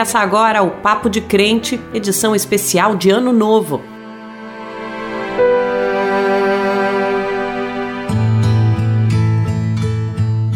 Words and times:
Começa 0.00 0.18
agora 0.18 0.62
o 0.62 0.70
Papo 0.70 1.10
de 1.10 1.20
Crente, 1.20 1.78
edição 1.92 2.34
especial 2.34 2.96
de 2.96 3.10
Ano 3.10 3.34
Novo. 3.34 3.82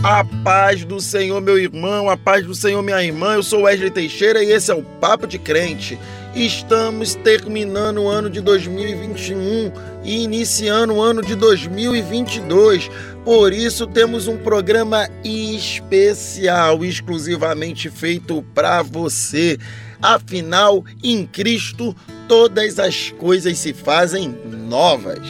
A 0.02 0.24
paz 0.42 0.86
do 0.86 0.98
Senhor, 0.98 1.42
meu 1.42 1.58
irmão, 1.58 2.08
a 2.08 2.16
paz 2.16 2.46
do 2.46 2.54
Senhor, 2.54 2.82
minha 2.82 3.04
irmã. 3.04 3.34
Eu 3.34 3.42
sou 3.42 3.64
Wesley 3.64 3.90
Teixeira 3.90 4.42
e 4.42 4.50
esse 4.50 4.70
é 4.70 4.74
o 4.74 4.82
Papo 4.82 5.26
de 5.26 5.38
Crente. 5.38 5.98
Estamos 6.34 7.14
terminando 7.14 8.02
o 8.02 8.08
ano 8.08 8.28
de 8.28 8.40
2021 8.40 9.70
e 10.02 10.24
iniciando 10.24 10.94
o 10.94 11.00
ano 11.00 11.22
de 11.22 11.36
2022. 11.36 12.90
Por 13.24 13.52
isso, 13.52 13.86
temos 13.86 14.26
um 14.26 14.36
programa 14.36 15.08
especial, 15.22 16.84
exclusivamente 16.84 17.88
feito 17.88 18.44
para 18.52 18.82
você. 18.82 19.56
Afinal, 20.02 20.84
em 21.04 21.24
Cristo, 21.24 21.94
todas 22.26 22.80
as 22.80 23.10
coisas 23.12 23.56
se 23.56 23.72
fazem 23.72 24.36
novas. 24.44 25.20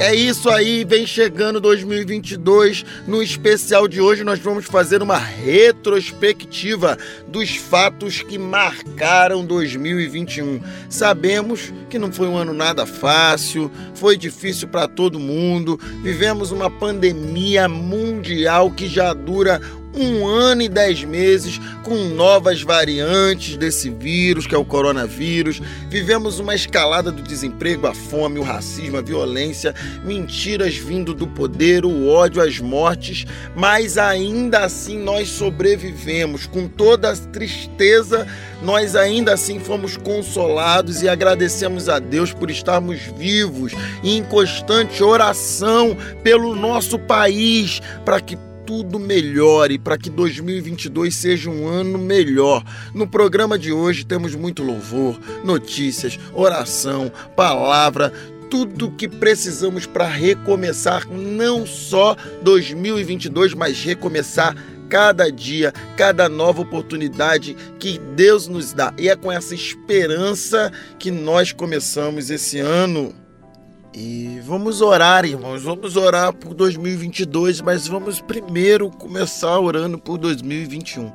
É 0.00 0.14
isso 0.14 0.48
aí, 0.48 0.84
vem 0.84 1.04
chegando 1.04 1.60
2022. 1.60 2.84
No 3.04 3.20
especial 3.20 3.88
de 3.88 4.00
hoje, 4.00 4.22
nós 4.22 4.38
vamos 4.38 4.64
fazer 4.64 5.02
uma 5.02 5.18
retrospectiva 5.18 6.96
dos 7.26 7.56
fatos 7.56 8.22
que 8.22 8.38
marcaram 8.38 9.44
2021. 9.44 10.60
Sabemos 10.88 11.74
que 11.90 11.98
não 11.98 12.12
foi 12.12 12.28
um 12.28 12.36
ano 12.36 12.54
nada 12.54 12.86
fácil, 12.86 13.72
foi 13.92 14.16
difícil 14.16 14.68
para 14.68 14.86
todo 14.86 15.18
mundo. 15.18 15.76
Vivemos 16.04 16.52
uma 16.52 16.70
pandemia 16.70 17.68
mundial 17.68 18.70
que 18.70 18.86
já 18.86 19.12
dura 19.12 19.60
um 19.94 20.26
ano 20.26 20.62
e 20.62 20.68
dez 20.68 21.02
meses 21.02 21.60
com 21.82 21.94
novas 22.10 22.62
variantes 22.62 23.56
desse 23.56 23.90
vírus, 23.90 24.46
que 24.46 24.54
é 24.54 24.58
o 24.58 24.64
coronavírus. 24.64 25.60
Vivemos 25.88 26.38
uma 26.38 26.54
escalada 26.54 27.10
do 27.10 27.22
desemprego, 27.22 27.86
a 27.86 27.94
fome, 27.94 28.38
o 28.38 28.42
racismo, 28.42 28.98
a 28.98 29.02
violência, 29.02 29.74
mentiras 30.04 30.76
vindo 30.76 31.14
do 31.14 31.26
poder, 31.26 31.84
o 31.84 32.08
ódio, 32.08 32.42
as 32.42 32.58
mortes, 32.60 33.24
mas 33.56 33.96
ainda 33.96 34.60
assim 34.60 34.98
nós 34.98 35.28
sobrevivemos. 35.28 36.46
Com 36.46 36.68
toda 36.68 37.10
a 37.10 37.16
tristeza, 37.16 38.26
nós 38.62 38.94
ainda 38.94 39.34
assim 39.34 39.58
fomos 39.60 39.96
consolados 39.96 41.02
e 41.02 41.08
agradecemos 41.08 41.88
a 41.88 41.98
Deus 41.98 42.32
por 42.32 42.50
estarmos 42.50 43.00
vivos 43.16 43.72
e 44.02 44.16
em 44.16 44.22
constante 44.22 45.02
oração 45.02 45.96
pelo 46.22 46.54
nosso 46.54 46.98
país, 46.98 47.80
para 48.04 48.20
que 48.20 48.36
tudo 48.68 48.98
melhore, 48.98 49.78
para 49.78 49.96
que 49.96 50.10
2022 50.10 51.14
seja 51.14 51.48
um 51.48 51.66
ano 51.66 51.96
melhor. 51.96 52.62
No 52.92 53.08
programa 53.08 53.58
de 53.58 53.72
hoje 53.72 54.04
temos 54.04 54.34
muito 54.34 54.62
louvor, 54.62 55.18
notícias, 55.42 56.20
oração, 56.34 57.10
palavra, 57.34 58.12
tudo 58.50 58.90
que 58.90 59.08
precisamos 59.08 59.86
para 59.86 60.06
recomeçar 60.06 61.08
não 61.08 61.64
só 61.64 62.14
2022, 62.42 63.54
mas 63.54 63.82
recomeçar 63.82 64.54
cada 64.90 65.32
dia, 65.32 65.72
cada 65.96 66.28
nova 66.28 66.60
oportunidade 66.60 67.56
que 67.78 67.98
Deus 68.14 68.48
nos 68.48 68.74
dá. 68.74 68.92
E 68.98 69.08
é 69.08 69.16
com 69.16 69.32
essa 69.32 69.54
esperança 69.54 70.70
que 70.98 71.10
nós 71.10 71.52
começamos 71.52 72.28
esse 72.28 72.58
ano. 72.58 73.14
E 74.00 74.38
vamos 74.44 74.80
orar, 74.80 75.24
irmãos. 75.24 75.64
Vamos 75.64 75.96
orar 75.96 76.32
por 76.32 76.54
2022, 76.54 77.60
mas 77.60 77.88
vamos 77.88 78.20
primeiro 78.20 78.92
começar 78.92 79.58
orando 79.58 79.98
por 79.98 80.16
2021. 80.18 81.10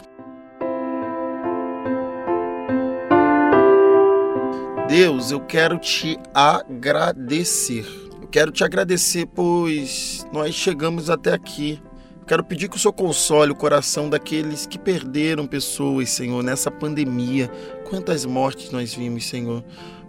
Deus, 4.89 5.31
eu 5.31 5.39
quero 5.39 5.79
te 5.79 6.19
agradecer. 6.33 7.85
Eu 8.21 8.27
quero 8.27 8.51
te 8.51 8.65
agradecer, 8.65 9.27
pois 9.27 10.27
nós 10.33 10.53
chegamos 10.53 11.09
até 11.09 11.31
aqui. 11.31 11.81
Quero 12.27 12.43
pedir 12.43 12.67
que 12.67 12.75
o 12.75 12.79
Senhor 12.79 12.91
console 12.91 13.53
o 13.53 13.55
coração 13.55 14.09
daqueles 14.09 14.65
que 14.65 14.77
perderam 14.77 15.47
pessoas, 15.47 16.09
Senhor, 16.09 16.43
nessa 16.43 16.69
pandemia. 16.69 17.49
Quantas 17.89 18.25
mortes 18.25 18.71
nós 18.71 18.93
vimos, 18.93 19.25
Senhor 19.25 19.63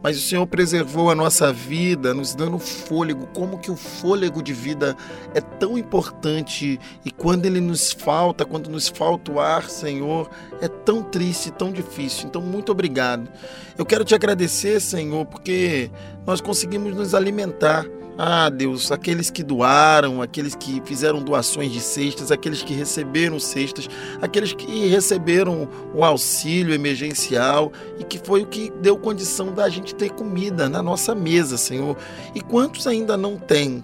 mas 0.05 0.19
o 0.19 0.21
Senhor 0.21 0.47
preservou 0.47 1.11
a 1.11 1.15
nossa 1.15 1.51
vida, 1.51 2.13
nos 2.13 2.35
dando 2.35 2.59
fôlego. 2.59 3.27
Como 3.29 3.59
que 3.59 3.71
o 3.71 3.77
fôlego 3.77 4.43
de 4.43 4.53
vida 4.53 4.95
é 5.33 5.41
tão 5.41 5.79
importante 5.79 6.79
e 7.03 7.11
quando 7.11 7.47
ele 7.47 7.59
nos 7.59 7.91
falta, 7.91 8.45
quando 8.45 8.69
nos 8.69 8.87
falta 8.87 9.33
o 9.33 9.41
ar, 9.41 9.71
Senhor, 9.71 10.29
é 10.61 10.69
tão 10.69 11.03
triste, 11.03 11.51
tão 11.51 11.73
difícil. 11.73 12.27
Então, 12.27 12.43
muito 12.43 12.71
obrigado. 12.71 13.31
Eu 13.79 13.87
quero 13.87 14.05
te 14.05 14.15
agradecer, 14.15 14.79
Senhor, 14.79 15.25
porque 15.25 15.91
nós 16.27 16.39
conseguimos 16.39 16.95
nos 16.95 17.15
alimentar. 17.15 17.87
Ah, 18.17 18.49
Deus, 18.49 18.93
aqueles 18.93 19.29
que 19.29 19.43
doaram, 19.43 20.23
aqueles 20.23 20.55
que 20.55 20.81
fizeram 20.85 21.21
doações 21.21 21.73
de 21.73 21.81
cestas, 21.81 22.31
aqueles 22.31 22.63
que 22.63 22.73
receberam 22.73 23.41
cestas, 23.41 23.89
aqueles 24.23 24.53
que 24.53 24.87
receberam 24.87 25.69
o 25.93 26.05
auxílio 26.05 26.73
emergencial 26.73 27.73
e 27.99 28.05
que 28.05 28.19
foi 28.19 28.43
o 28.43 28.47
que 28.47 28.71
deu 28.81 28.97
condição 28.97 29.53
da 29.53 29.69
gente 29.69 29.97
ter 29.97 30.11
comida 30.11 30.69
na 30.69 30.81
nossa 30.81 31.13
mesa, 31.13 31.57
Senhor. 31.57 31.97
E 32.37 32.41
quantos 32.41 32.87
ainda 32.87 33.17
não 33.17 33.37
têm? 33.37 33.83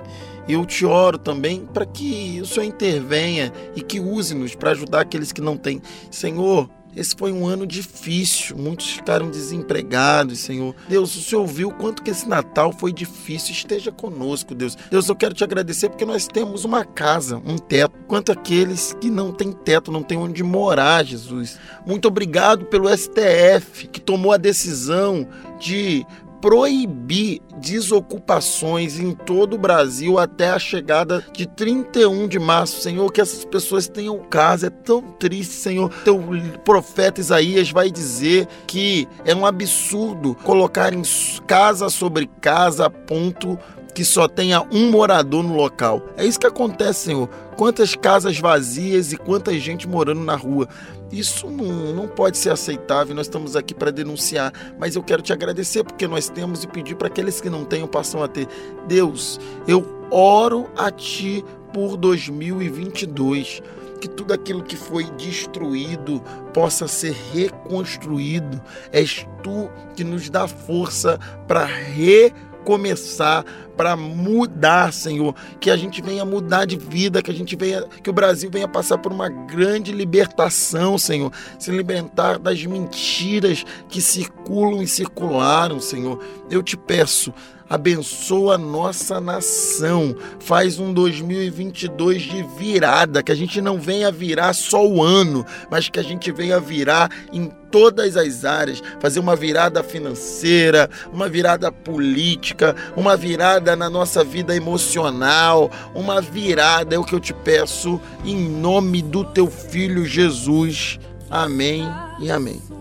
Eu 0.48 0.64
te 0.64 0.86
oro 0.86 1.18
também 1.18 1.66
para 1.66 1.84
que 1.84 2.40
o 2.40 2.46
Senhor 2.46 2.66
intervenha 2.66 3.52
e 3.74 3.82
que 3.82 3.98
use-nos 3.98 4.54
para 4.54 4.70
ajudar 4.70 5.00
aqueles 5.00 5.32
que 5.32 5.40
não 5.40 5.56
têm. 5.56 5.82
Senhor, 6.08 6.70
esse 6.94 7.14
foi 7.16 7.32
um 7.32 7.46
ano 7.46 7.66
difícil, 7.66 8.56
muitos 8.56 8.90
ficaram 8.90 9.30
desempregados, 9.30 10.40
Senhor. 10.40 10.74
Deus, 10.88 11.14
o 11.14 11.22
Senhor 11.22 11.46
viu 11.46 11.70
quanto 11.70 12.02
que 12.02 12.10
esse 12.10 12.28
Natal 12.28 12.72
foi 12.72 12.92
difícil. 12.92 13.52
Esteja 13.52 13.92
conosco, 13.92 14.54
Deus. 14.54 14.76
Deus, 14.90 15.08
eu 15.08 15.14
quero 15.14 15.34
te 15.34 15.44
agradecer 15.44 15.88
porque 15.88 16.04
nós 16.04 16.26
temos 16.26 16.64
uma 16.64 16.84
casa, 16.84 17.40
um 17.46 17.56
teto. 17.56 17.94
Quanto 18.08 18.32
aqueles 18.32 18.94
que 19.00 19.08
não 19.08 19.32
têm 19.32 19.52
teto, 19.52 19.92
não 19.92 20.02
têm 20.02 20.18
onde 20.18 20.42
morar, 20.42 21.04
Jesus. 21.04 21.58
Muito 21.86 22.08
obrigado 22.08 22.64
pelo 22.66 22.88
STF 22.88 23.86
que 23.86 24.00
tomou 24.00 24.32
a 24.32 24.36
decisão 24.36 25.28
de 25.60 26.04
proibir 26.40 27.40
desocupações 27.58 28.98
em 28.98 29.14
todo 29.14 29.54
o 29.54 29.58
Brasil 29.58 30.18
até 30.18 30.50
a 30.50 30.58
chegada 30.58 31.24
de 31.32 31.46
31 31.46 32.26
de 32.26 32.38
março. 32.38 32.80
Senhor, 32.80 33.12
que 33.12 33.20
essas 33.20 33.44
pessoas 33.44 33.86
tenham 33.86 34.18
casa. 34.18 34.68
É 34.68 34.70
tão 34.70 35.02
triste, 35.02 35.54
Senhor. 35.54 35.90
Teu 36.04 36.20
profeta 36.64 37.20
Isaías 37.20 37.70
vai 37.70 37.90
dizer 37.90 38.48
que 38.66 39.06
é 39.24 39.34
um 39.34 39.44
absurdo 39.44 40.34
colocar 40.42 40.92
em 40.92 41.02
casa 41.46 41.88
sobre 41.90 42.28
casa 42.40 42.86
a 42.86 42.90
ponto 42.90 43.58
que 43.94 44.04
só 44.04 44.28
tenha 44.28 44.62
um 44.72 44.90
morador 44.90 45.42
no 45.42 45.54
local. 45.54 46.02
É 46.16 46.24
isso 46.24 46.38
que 46.38 46.46
acontece, 46.46 47.06
Senhor. 47.06 47.28
Quantas 47.56 47.94
casas 47.94 48.38
vazias 48.38 49.12
e 49.12 49.16
quanta 49.16 49.58
gente 49.58 49.86
morando 49.86 50.22
na 50.22 50.36
rua. 50.36 50.68
Isso 51.10 51.50
não, 51.50 51.92
não 51.92 52.08
pode 52.08 52.38
ser 52.38 52.50
aceitável. 52.50 53.14
Nós 53.14 53.26
estamos 53.26 53.56
aqui 53.56 53.74
para 53.74 53.90
denunciar. 53.90 54.52
Mas 54.78 54.96
eu 54.96 55.02
quero 55.02 55.22
te 55.22 55.32
agradecer 55.32 55.82
porque 55.84 56.06
nós 56.06 56.28
temos 56.28 56.62
e 56.62 56.66
pedir 56.66 56.94
para 56.94 57.08
aqueles 57.08 57.40
que 57.40 57.50
não 57.50 57.64
tenham 57.64 57.88
passam 57.88 58.22
a 58.22 58.28
ter. 58.28 58.46
Deus, 58.86 59.40
eu 59.66 60.06
oro 60.10 60.68
a 60.76 60.90
Ti 60.90 61.44
por 61.72 61.96
2022 61.96 63.62
que 64.00 64.08
tudo 64.08 64.32
aquilo 64.32 64.62
que 64.62 64.76
foi 64.76 65.04
destruído 65.10 66.22
possa 66.54 66.88
ser 66.88 67.14
reconstruído. 67.32 68.60
És 68.90 69.26
tu 69.42 69.70
que 69.94 70.02
nos 70.02 70.30
dá 70.30 70.48
força 70.48 71.18
para 71.46 71.64
reconstruir 71.66 72.49
começar, 72.64 73.44
para 73.76 73.96
mudar, 73.96 74.92
Senhor, 74.92 75.34
que 75.58 75.70
a 75.70 75.76
gente 75.76 76.02
venha 76.02 76.22
mudar 76.22 76.66
de 76.66 76.76
vida, 76.76 77.22
que 77.22 77.30
a 77.30 77.34
gente 77.34 77.56
venha, 77.56 77.82
que 78.02 78.10
o 78.10 78.12
Brasil 78.12 78.50
venha 78.52 78.68
passar 78.68 78.98
por 78.98 79.10
uma 79.10 79.28
grande 79.30 79.90
libertação, 79.90 80.98
Senhor, 80.98 81.32
se 81.58 81.70
libertar 81.70 82.38
das 82.38 82.62
mentiras 82.66 83.64
que 83.88 84.02
circulam 84.02 84.82
e 84.82 84.86
circularam, 84.86 85.80
Senhor. 85.80 86.22
Eu 86.50 86.62
te 86.62 86.76
peço, 86.76 87.32
abençoa 87.70 88.56
a 88.56 88.58
nossa 88.58 89.20
nação, 89.20 90.16
faz 90.40 90.80
um 90.80 90.92
2022 90.92 92.22
de 92.22 92.42
virada, 92.58 93.22
que 93.22 93.30
a 93.30 93.34
gente 93.34 93.60
não 93.60 93.80
venha 93.80 94.10
virar 94.10 94.52
só 94.52 94.84
o 94.84 95.00
ano, 95.00 95.46
mas 95.70 95.88
que 95.88 96.00
a 96.00 96.02
gente 96.02 96.32
venha 96.32 96.58
virar 96.58 97.08
em 97.32 97.48
todas 97.70 98.16
as 98.16 98.44
áreas, 98.44 98.82
fazer 98.98 99.20
uma 99.20 99.36
virada 99.36 99.84
financeira, 99.84 100.90
uma 101.12 101.28
virada 101.28 101.70
política, 101.70 102.74
uma 102.96 103.16
virada 103.16 103.76
na 103.76 103.88
nossa 103.88 104.24
vida 104.24 104.56
emocional, 104.56 105.70
uma 105.94 106.20
virada 106.20 106.96
é 106.96 106.98
o 106.98 107.04
que 107.04 107.14
eu 107.14 107.20
te 107.20 107.32
peço 107.32 108.00
em 108.24 108.36
nome 108.36 109.00
do 109.00 109.24
teu 109.24 109.48
filho 109.48 110.04
Jesus. 110.04 110.98
Amém 111.30 111.88
e 112.18 112.28
amém. 112.32 112.79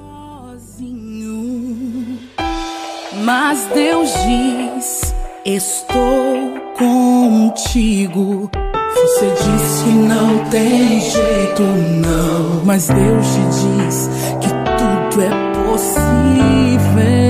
Mas 3.22 3.68
Deus 3.74 4.10
diz: 4.26 5.14
Estou 5.46 6.60
contigo, 6.78 8.50
Você 8.96 9.26
diz 9.26 9.82
que 9.84 9.90
não 9.90 10.46
tem 10.50 11.02
jeito, 11.02 11.64
não. 11.64 12.64
Mas 12.64 12.88
Deus 12.88 13.26
te 13.28 13.42
diz 13.86 14.10
que 14.40 14.50
tudo 14.50 15.22
é 15.22 15.30
possível. 15.66 17.29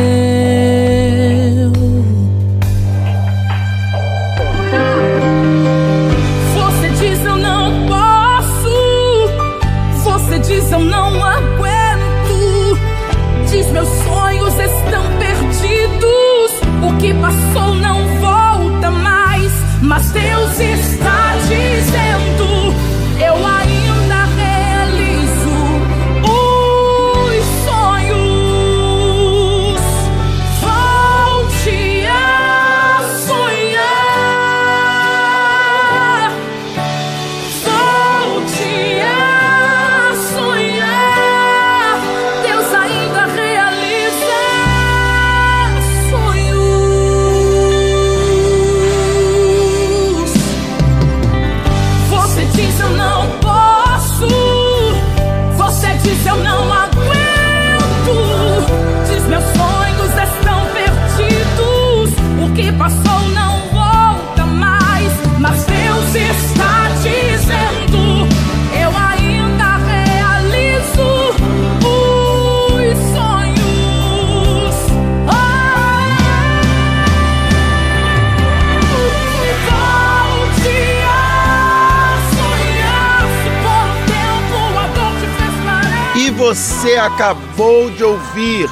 Acabou 86.99 87.89
de 87.91 88.03
ouvir 88.03 88.69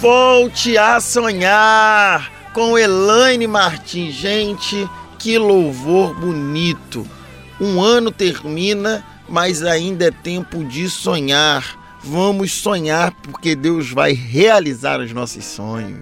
Volte 0.00 0.76
a 0.76 0.98
Sonhar 1.00 2.32
com 2.52 2.76
Elaine 2.76 3.46
Martins. 3.46 4.14
Gente, 4.14 4.88
que 5.18 5.38
louvor 5.38 6.14
bonito. 6.14 7.06
Um 7.60 7.80
ano 7.80 8.10
termina, 8.10 9.04
mas 9.28 9.62
ainda 9.62 10.06
é 10.06 10.10
tempo 10.10 10.64
de 10.64 10.90
sonhar. 10.90 11.78
Vamos 12.02 12.52
sonhar 12.52 13.12
porque 13.22 13.54
Deus 13.54 13.90
vai 13.90 14.12
realizar 14.12 14.98
os 14.98 15.12
nossos 15.12 15.44
sonhos. 15.44 16.00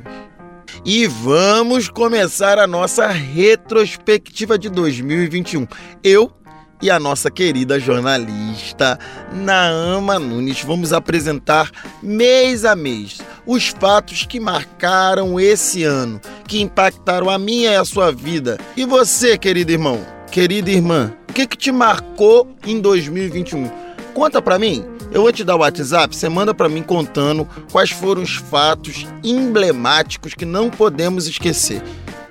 E 0.85 1.07
vamos 1.07 1.89
começar 1.89 2.59
a 2.59 2.67
nossa 2.67 3.09
retrospectiva 3.09 4.59
de 4.59 4.71
2021. 4.71 5.67
Eu 6.03 6.33
e 6.81 6.91
a 6.91 6.99
nossa 6.99 7.31
querida 7.31 7.79
jornalista 7.79 8.99
Naama 9.33 10.19
Nunes. 10.19 10.63
Vamos 10.63 10.93
apresentar 10.93 11.71
mês 12.03 12.65
a 12.65 12.77
mês 12.77 13.19
os 13.47 13.69
fatos 13.69 14.27
que 14.27 14.39
marcaram 14.39 15.41
esse 15.41 15.83
ano, 15.83 16.21
que 16.47 16.61
impactaram 16.61 17.31
a 17.31 17.39
minha 17.39 17.73
e 17.73 17.77
a 17.77 17.85
sua 17.85 18.13
vida. 18.13 18.59
E 18.77 18.85
você, 18.85 19.39
querido 19.39 19.73
irmão, 19.73 20.05
querida 20.31 20.71
irmã, 20.71 21.15
o 21.29 21.33
que, 21.33 21.47
que 21.47 21.57
te 21.57 21.73
marcou 21.73 22.47
em 22.67 22.81
2021? 22.81 23.71
Conta 24.13 24.43
pra 24.43 24.59
mim. 24.59 24.85
Eu 25.11 25.23
vou 25.23 25.33
te 25.33 25.43
dar 25.43 25.57
o 25.57 25.61
WhatsApp, 25.61 26.15
você 26.15 26.29
manda 26.29 26.53
para 26.53 26.69
mim 26.69 26.83
contando 26.83 27.49
quais 27.73 27.91
foram 27.91 28.21
os 28.21 28.37
fatos 28.37 29.07
emblemáticos 29.25 30.35
que 30.35 30.45
não 30.45 30.69
podemos 30.69 31.27
esquecer. 31.27 31.83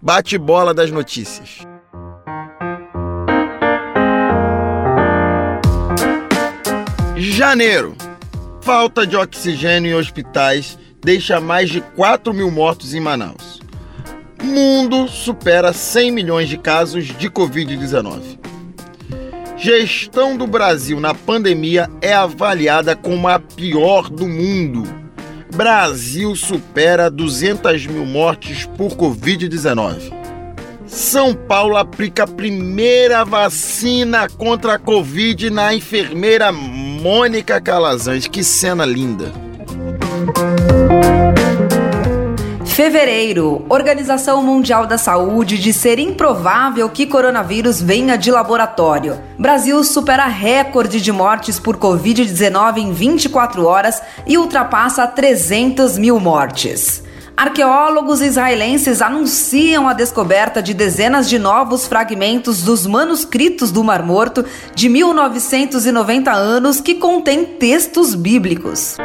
bate-bola 0.00 0.74
das 0.74 0.90
notícias. 0.90 1.66
Janeiro. 7.20 7.96
Falta 8.60 9.04
de 9.04 9.16
oxigênio 9.16 9.90
em 9.90 9.94
hospitais 9.94 10.78
deixa 11.02 11.40
mais 11.40 11.68
de 11.68 11.80
4 11.80 12.32
mil 12.32 12.48
mortos 12.48 12.94
em 12.94 13.00
Manaus. 13.00 13.60
Mundo 14.40 15.08
supera 15.08 15.72
100 15.72 16.12
milhões 16.12 16.48
de 16.48 16.56
casos 16.56 17.06
de 17.06 17.28
Covid-19. 17.28 18.38
Gestão 19.56 20.36
do 20.36 20.46
Brasil 20.46 21.00
na 21.00 21.12
pandemia 21.12 21.90
é 22.00 22.14
avaliada 22.14 22.94
como 22.94 23.26
a 23.26 23.40
pior 23.40 24.08
do 24.08 24.28
mundo. 24.28 24.84
Brasil 25.52 26.36
supera 26.36 27.10
200 27.10 27.84
mil 27.86 28.06
mortes 28.06 28.64
por 28.64 28.92
Covid-19. 28.92 30.17
São 30.88 31.34
Paulo 31.34 31.76
aplica 31.76 32.24
a 32.24 32.26
primeira 32.26 33.24
vacina 33.24 34.26
contra 34.28 34.74
a 34.74 34.78
Covid 34.78 35.50
na 35.50 35.74
enfermeira 35.74 36.50
Mônica 36.50 37.60
Calazans. 37.60 38.26
Que 38.26 38.42
cena 38.42 38.84
linda! 38.84 39.32
Fevereiro, 42.64 43.66
Organização 43.68 44.42
Mundial 44.42 44.86
da 44.86 44.96
Saúde 44.96 45.58
diz 45.58 45.76
ser 45.76 45.98
improvável 45.98 46.88
que 46.88 47.06
coronavírus 47.06 47.82
venha 47.82 48.16
de 48.16 48.30
laboratório. 48.30 49.18
Brasil 49.36 49.82
supera 49.82 50.26
recorde 50.26 51.00
de 51.00 51.10
mortes 51.10 51.58
por 51.58 51.76
Covid-19 51.76 52.78
em 52.78 52.92
24 52.92 53.66
horas 53.66 54.00
e 54.26 54.38
ultrapassa 54.38 55.06
300 55.06 55.98
mil 55.98 56.20
mortes. 56.20 57.02
Arqueólogos 57.38 58.20
israelenses 58.20 59.00
anunciam 59.00 59.88
a 59.88 59.92
descoberta 59.92 60.60
de 60.60 60.74
dezenas 60.74 61.28
de 61.28 61.38
novos 61.38 61.86
fragmentos 61.86 62.62
dos 62.62 62.84
manuscritos 62.84 63.70
do 63.70 63.84
Mar 63.84 64.02
Morto 64.02 64.44
de 64.74 64.88
1990 64.88 66.32
anos 66.32 66.80
que 66.80 66.96
contêm 66.96 67.44
textos 67.44 68.16
bíblicos. 68.16 68.96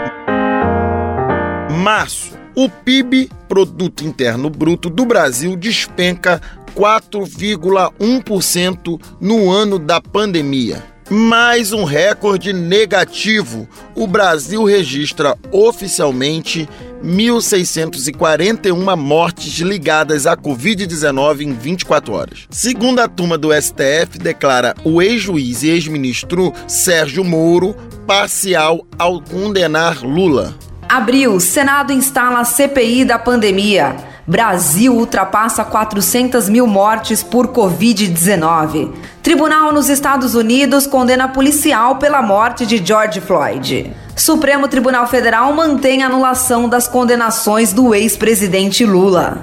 Março. 1.84 2.34
O 2.56 2.68
PIB, 2.68 3.30
Produto 3.48 4.04
Interno 4.04 4.50
Bruto 4.50 4.90
do 4.90 5.06
Brasil, 5.06 5.56
despenca 5.56 6.42
4,1% 6.76 9.00
no 9.22 9.52
ano 9.52 9.78
da 9.78 10.02
pandemia. 10.02 10.84
Mais 11.08 11.72
um 11.72 11.84
recorde 11.84 12.52
negativo. 12.52 13.68
O 13.94 14.08
Brasil 14.08 14.64
registra 14.64 15.38
oficialmente 15.52 16.68
1.641 17.04 18.96
mortes 18.96 19.60
ligadas 19.60 20.26
à 20.26 20.38
Covid-19 20.38 21.42
em 21.42 21.54
24 21.54 22.14
horas. 22.14 22.48
Segunda 22.50 23.08
turma 23.08 23.38
do 23.38 23.50
STF 23.54 24.18
declara 24.18 24.74
o 24.84 25.02
ex-juiz 25.02 25.64
e 25.64 25.70
ex-ministro 25.70 26.54
Sérgio 26.68 27.24
Moro 27.24 27.76
parcial 28.08 28.86
ao 28.98 29.22
condenar 29.22 30.02
Lula. 30.04 30.56
Abril, 30.88 31.40
Senado 31.40 31.92
instala 31.92 32.40
a 32.40 32.46
CPI 32.46 33.06
da 33.06 33.18
pandemia. 33.18 34.13
Brasil 34.26 34.96
ultrapassa 34.96 35.66
400 35.66 36.48
mil 36.48 36.66
mortes 36.66 37.22
por 37.22 37.50
Covid-19. 37.50 38.94
Tribunal 39.22 39.74
nos 39.74 39.90
Estados 39.90 40.34
Unidos 40.34 40.88
condena 40.88 41.28
policial 41.28 41.98
pela 41.98 42.22
morte 42.22 42.66
de 42.66 42.84
George 42.84 43.20
Floyd. 43.20 43.92
Supremo 44.16 44.68
Tribunal 44.70 45.08
Federal 45.08 45.52
mantém 45.54 46.04
anulação 46.04 46.70
das 46.70 46.88
condenações 46.88 47.74
do 47.74 47.94
ex-presidente 47.94 48.86
Lula. 48.86 49.42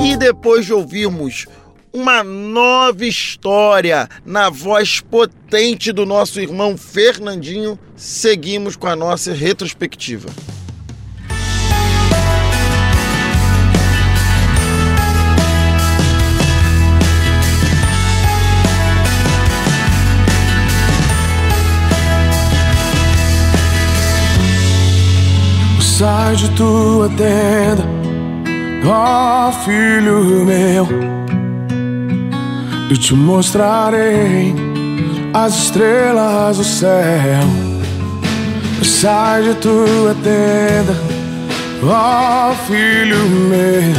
E 0.00 0.16
depois 0.16 0.64
de 0.64 0.72
ouvirmos 0.72 1.46
uma 1.92 2.22
nova 2.22 3.04
história 3.04 4.08
na 4.24 4.48
voz 4.48 5.00
potente 5.00 5.90
do 5.90 6.06
nosso 6.06 6.40
irmão 6.40 6.76
Fernandinho. 6.76 7.76
Seguimos 7.96 8.76
com 8.76 8.86
a 8.86 8.94
nossa 8.94 9.32
retrospectiva. 9.32 10.28
Sai 26.00 26.34
de 26.34 26.48
tua 26.52 27.10
tenda, 27.10 27.84
ó 28.86 29.52
filho 29.52 30.46
meu, 30.46 30.88
e 32.90 32.96
te 32.96 33.14
mostrarei 33.14 34.54
as 35.34 35.64
estrelas 35.64 36.56
do 36.56 36.64
céu. 36.64 37.44
Sai 38.82 39.42
de 39.42 39.54
tua 39.56 40.16
tenda, 40.22 40.96
ó 41.84 42.54
filho 42.66 43.18
meu, 43.50 43.92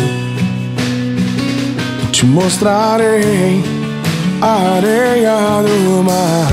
te 2.11 2.25
mostrarei 2.25 3.63
a 4.41 4.77
areia 4.77 5.61
do 5.61 6.01
mar. 6.03 6.51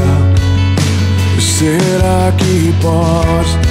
Será 1.40 2.34
que 2.36 2.74
podes? 2.82 3.67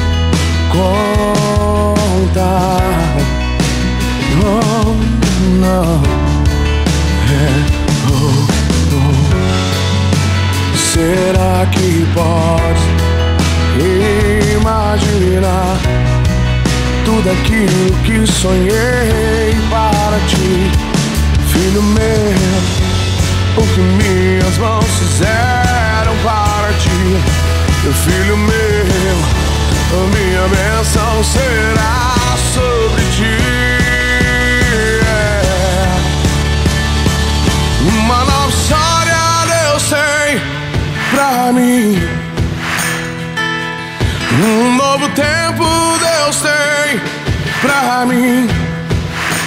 Contar. 2.28 2.78
Oh, 4.44 4.94
no. 5.60 5.82
É, 7.34 7.50
oh, 8.12 8.46
oh. 8.94 9.18
Será 10.78 11.66
que 11.72 12.06
pode 12.14 12.86
imaginar 14.56 15.78
tudo 17.06 17.28
aquilo 17.32 17.92
que 18.04 18.32
sonhei 18.32 19.56
para 19.70 20.20
ti, 20.28 20.72
filho 21.52 21.82
meu? 21.82 22.38
O 23.58 23.62
que 23.74 23.82
minhas 23.82 24.58
mãos 24.60 24.86
fizeram 24.86 26.16
para 26.24 26.72
ti, 26.74 27.18
meu 27.84 27.94
filho 27.94 28.38
meu 28.38 29.47
minha 29.96 30.48
bênção 30.50 31.24
será 31.24 32.16
sobre 32.54 33.04
ti. 33.16 33.38
Uma 37.88 38.26
nova 38.26 38.50
história 38.50 39.16
Deus 39.46 39.84
tem 39.90 40.42
pra 41.12 41.52
mim. 41.54 42.02
Um 44.44 44.76
novo 44.76 45.10
tempo 45.10 45.64
Deus 46.00 46.42
tem 46.42 47.00
pra 47.62 48.06
mim. 48.06 48.48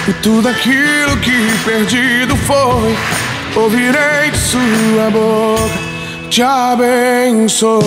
E 0.07 0.13
tudo 0.13 0.49
aquilo 0.49 1.17
que 1.17 1.59
perdido 1.63 2.35
foi, 2.35 2.97
ouvirei 3.55 4.31
de 4.31 4.37
sua 4.37 5.11
boca, 5.11 5.69
te 6.29 6.41
abençoarei. 6.41 7.81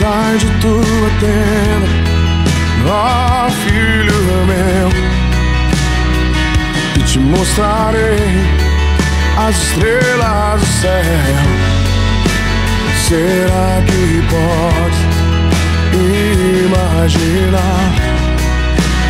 Sai 0.00 0.38
de 0.38 0.46
tua 0.60 1.10
tenda, 1.20 1.88
ó 2.88 3.50
filho 3.50 4.46
meu, 4.46 4.88
e 6.96 7.02
te 7.02 7.18
mostrarei 7.18 8.46
as 9.36 9.54
estrelas 9.56 10.60
do 10.60 10.66
céu. 10.66 11.00
Será 13.08 13.82
que 13.84 14.22
pode 14.30 15.00
imaginar 16.64 17.92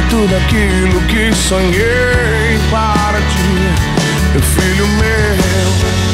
tudo 0.08 0.34
aquilo 0.34 1.00
que 1.02 1.32
sonhei 1.32 2.58
para 2.68 3.20
ti, 3.20 3.52
meu 4.32 4.42
filho 4.42 4.88
meu? 4.88 6.09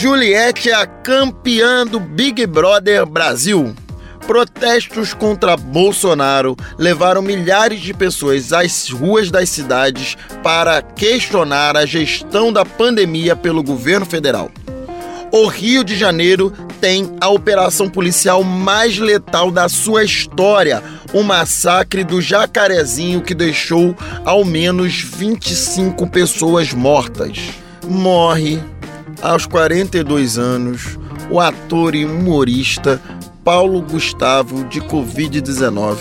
Juliette 0.00 0.70
é 0.70 0.74
a 0.74 0.86
campeã 0.86 1.84
do 1.84 1.98
Big 1.98 2.46
Brother 2.46 3.04
Brasil. 3.04 3.74
Protestos 4.28 5.12
contra 5.12 5.56
Bolsonaro 5.56 6.54
levaram 6.78 7.20
milhares 7.20 7.80
de 7.80 7.92
pessoas 7.92 8.52
às 8.52 8.88
ruas 8.90 9.28
das 9.28 9.48
cidades 9.48 10.16
para 10.40 10.80
questionar 10.80 11.76
a 11.76 11.84
gestão 11.84 12.52
da 12.52 12.64
pandemia 12.64 13.34
pelo 13.34 13.60
governo 13.60 14.06
federal. 14.06 14.52
O 15.32 15.48
Rio 15.48 15.82
de 15.82 15.96
Janeiro 15.96 16.52
tem 16.80 17.16
a 17.20 17.28
operação 17.28 17.90
policial 17.90 18.44
mais 18.44 18.98
letal 18.98 19.50
da 19.50 19.68
sua 19.68 20.04
história, 20.04 20.80
o 21.12 21.24
massacre 21.24 22.04
do 22.04 22.20
Jacarezinho 22.20 23.20
que 23.20 23.34
deixou 23.34 23.96
ao 24.24 24.44
menos 24.44 25.02
25 25.02 26.06
pessoas 26.06 26.72
mortas 26.72 27.36
morre 27.88 28.60
aos 29.22 29.46
42 29.46 30.38
anos 30.38 30.98
o 31.30 31.40
ator 31.40 31.94
e 31.94 32.04
humorista 32.04 33.00
Paulo 33.44 33.80
Gustavo 33.80 34.64
de 34.64 34.80
Covid-19. 34.80 35.96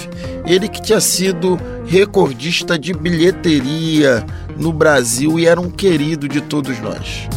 Ele 0.45 0.67
que 0.67 0.81
tinha 0.81 1.00
sido 1.00 1.59
recordista 1.86 2.77
de 2.77 2.93
bilheteria 2.93 4.25
no 4.57 4.74
Brasil 4.74 5.39
e 5.39 5.45
era 5.45 5.59
um 5.59 5.69
querido 5.69 6.27
de 6.27 6.41
todos 6.41 6.79
nós. 6.79 7.27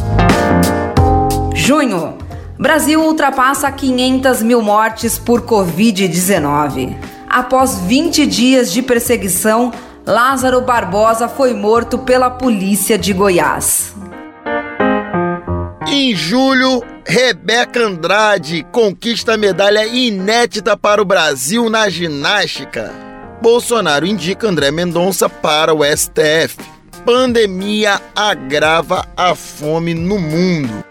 Junho. 1.55 2.17
Brasil 2.59 3.01
ultrapassa 3.01 3.71
500 3.71 4.43
mil 4.43 4.61
mortes 4.61 5.17
por 5.17 5.41
Covid-19. 5.41 6.95
Após 7.27 7.79
20 7.79 8.27
dias 8.27 8.71
de 8.71 8.81
perseguição, 8.81 9.71
Lázaro 10.05 10.61
Barbosa 10.61 11.27
foi 11.27 11.53
morto 11.53 11.97
pela 11.97 12.29
polícia 12.29 12.97
de 12.97 13.13
Goiás. 13.13 13.95
Em 15.93 16.15
julho, 16.15 16.81
Rebeca 17.05 17.85
Andrade 17.85 18.65
conquista 18.71 19.35
medalha 19.35 19.85
inédita 19.85 20.77
para 20.77 21.01
o 21.01 21.05
Brasil 21.05 21.69
na 21.69 21.89
ginástica. 21.89 22.93
Bolsonaro 23.41 24.05
indica 24.05 24.47
André 24.47 24.71
Mendonça 24.71 25.27
para 25.27 25.73
o 25.73 25.83
STF. 25.83 26.55
Pandemia 27.05 27.99
agrava 28.15 29.05
a 29.17 29.35
fome 29.35 29.93
no 29.93 30.17
mundo. 30.17 30.81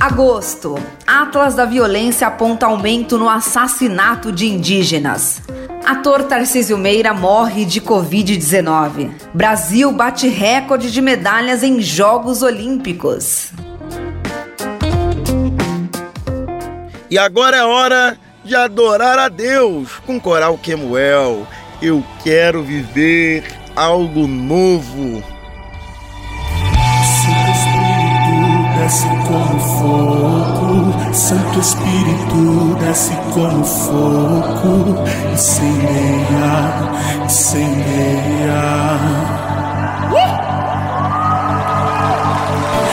Agosto. 0.00 0.76
Atlas 1.04 1.56
da 1.56 1.64
Violência 1.64 2.28
aponta 2.28 2.66
aumento 2.66 3.18
no 3.18 3.28
assassinato 3.28 4.30
de 4.30 4.46
indígenas. 4.46 5.42
Ator 5.84 6.24
Tarcísio 6.24 6.78
Meira 6.78 7.12
morre 7.12 7.66
de 7.66 7.80
Covid-19. 7.80 9.10
Brasil 9.34 9.92
bate 9.92 10.28
recorde 10.28 10.90
de 10.90 11.02
medalhas 11.02 11.62
em 11.62 11.80
Jogos 11.80 12.42
Olímpicos. 12.42 13.52
E 17.10 17.18
agora 17.18 17.58
é 17.58 17.64
hora 17.64 18.18
de 18.42 18.56
adorar 18.56 19.18
a 19.18 19.28
Deus 19.28 19.90
com 20.06 20.18
Coral 20.18 20.56
Kemuel. 20.56 21.46
Eu 21.82 22.02
quero 22.22 22.62
viver 22.62 23.44
algo 23.76 24.26
novo. 24.26 25.22
Espírito 27.02 27.94
desce 28.78 29.06
como 29.26 29.60
fogo, 29.60 30.53
Santo 31.14 31.60
Espírito 31.60 32.76
desce 32.80 33.14
como 33.32 33.64
fogo, 33.64 35.04
incendeia, 35.32 36.90
incendeia. 37.24 38.98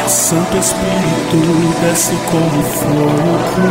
Santo 0.08 0.58
Espírito 0.58 1.38
desce 1.82 2.14
como 2.30 2.62
fogo, 2.62 3.66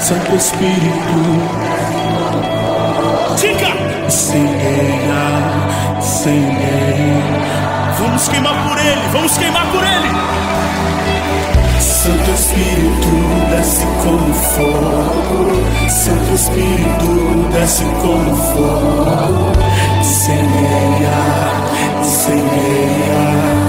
Santo 0.00 0.34
Espírito. 0.34 1.18
Diga! 3.40 3.74
Incendeia, 4.06 5.22
incendeia. 5.98 7.22
Vamos 8.00 8.28
queimar 8.28 8.68
por 8.68 8.76
ele, 8.76 9.02
vamos 9.12 9.38
queimar 9.38 9.66
por 9.70 9.84
ele. 9.84 10.10
Santo 12.04 12.30
Espírito 12.32 13.08
desce 13.48 13.86
como 14.02 14.34
fogo, 14.34 15.88
Santo 15.88 16.34
Espírito 16.34 17.48
desce 17.50 17.84
como 18.02 18.36
fogo, 18.36 19.52
incendeia, 20.00 21.16
incendeia. 22.02 23.63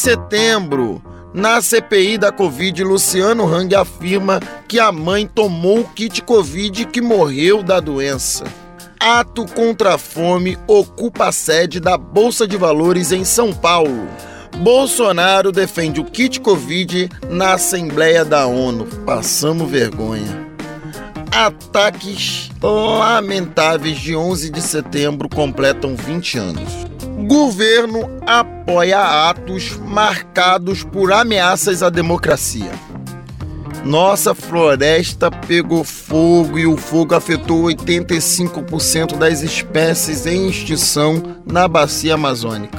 Setembro, 0.00 1.02
na 1.34 1.60
CPI 1.60 2.16
da 2.16 2.32
Covid, 2.32 2.82
Luciano 2.82 3.44
Hang 3.44 3.74
afirma 3.74 4.40
que 4.66 4.80
a 4.80 4.90
mãe 4.90 5.26
tomou 5.26 5.80
o 5.80 5.88
kit 5.88 6.22
Covid 6.22 6.86
que 6.86 7.02
morreu 7.02 7.62
da 7.62 7.80
doença. 7.80 8.44
Ato 8.98 9.44
contra 9.46 9.94
a 9.94 9.98
fome 9.98 10.58
ocupa 10.66 11.28
a 11.28 11.32
sede 11.32 11.78
da 11.78 11.98
Bolsa 11.98 12.48
de 12.48 12.56
Valores 12.56 13.12
em 13.12 13.24
São 13.24 13.52
Paulo. 13.52 14.08
Bolsonaro 14.58 15.52
defende 15.52 16.00
o 16.00 16.04
kit 16.04 16.40
Covid 16.40 17.08
na 17.28 17.52
Assembleia 17.52 18.24
da 18.24 18.46
ONU. 18.46 18.86
Passamos 19.04 19.70
vergonha. 19.70 20.48
Ataques 21.30 22.50
lamentáveis 22.62 23.98
de 23.98 24.16
11 24.16 24.50
de 24.50 24.62
setembro 24.62 25.28
completam 25.28 25.94
20 25.94 26.38
anos. 26.38 26.89
Governo 27.26 28.08
apoia 28.26 29.28
atos 29.28 29.76
marcados 29.76 30.82
por 30.82 31.12
ameaças 31.12 31.82
à 31.82 31.90
democracia. 31.90 32.70
Nossa 33.84 34.34
floresta 34.34 35.30
pegou 35.30 35.84
fogo 35.84 36.58
e 36.58 36.66
o 36.66 36.76
fogo 36.76 37.14
afetou 37.14 37.64
85% 37.64 39.16
das 39.16 39.42
espécies 39.42 40.26
em 40.26 40.48
extinção 40.48 41.22
na 41.46 41.66
bacia 41.66 42.14
amazônica. 42.14 42.78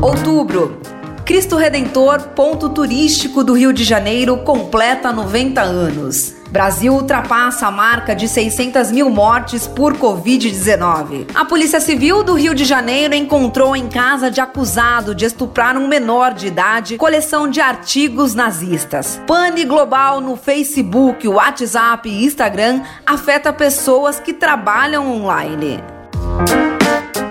Outubro. 0.00 0.80
Cristo 1.24 1.56
Redentor, 1.56 2.20
ponto 2.34 2.68
turístico 2.68 3.42
do 3.42 3.54
Rio 3.54 3.72
de 3.72 3.82
Janeiro, 3.82 4.36
completa 4.38 5.10
90 5.10 5.62
anos. 5.62 6.34
Brasil 6.54 6.94
ultrapassa 6.94 7.66
a 7.66 7.70
marca 7.72 8.14
de 8.14 8.28
600 8.28 8.92
mil 8.92 9.10
mortes 9.10 9.66
por 9.66 9.96
Covid-19. 9.96 11.26
A 11.34 11.44
Polícia 11.44 11.80
Civil 11.80 12.22
do 12.22 12.34
Rio 12.34 12.54
de 12.54 12.64
Janeiro 12.64 13.12
encontrou 13.12 13.74
em 13.74 13.88
casa 13.88 14.30
de 14.30 14.40
acusado 14.40 15.16
de 15.16 15.24
estuprar 15.24 15.76
um 15.76 15.88
menor 15.88 16.32
de 16.32 16.46
idade 16.46 16.96
coleção 16.96 17.50
de 17.50 17.60
artigos 17.60 18.36
nazistas. 18.36 19.20
Pane 19.26 19.64
global 19.64 20.20
no 20.20 20.36
Facebook, 20.36 21.26
WhatsApp 21.26 22.08
e 22.08 22.24
Instagram 22.24 22.82
afeta 23.04 23.52
pessoas 23.52 24.20
que 24.20 24.32
trabalham 24.32 25.10
online. 25.10 25.82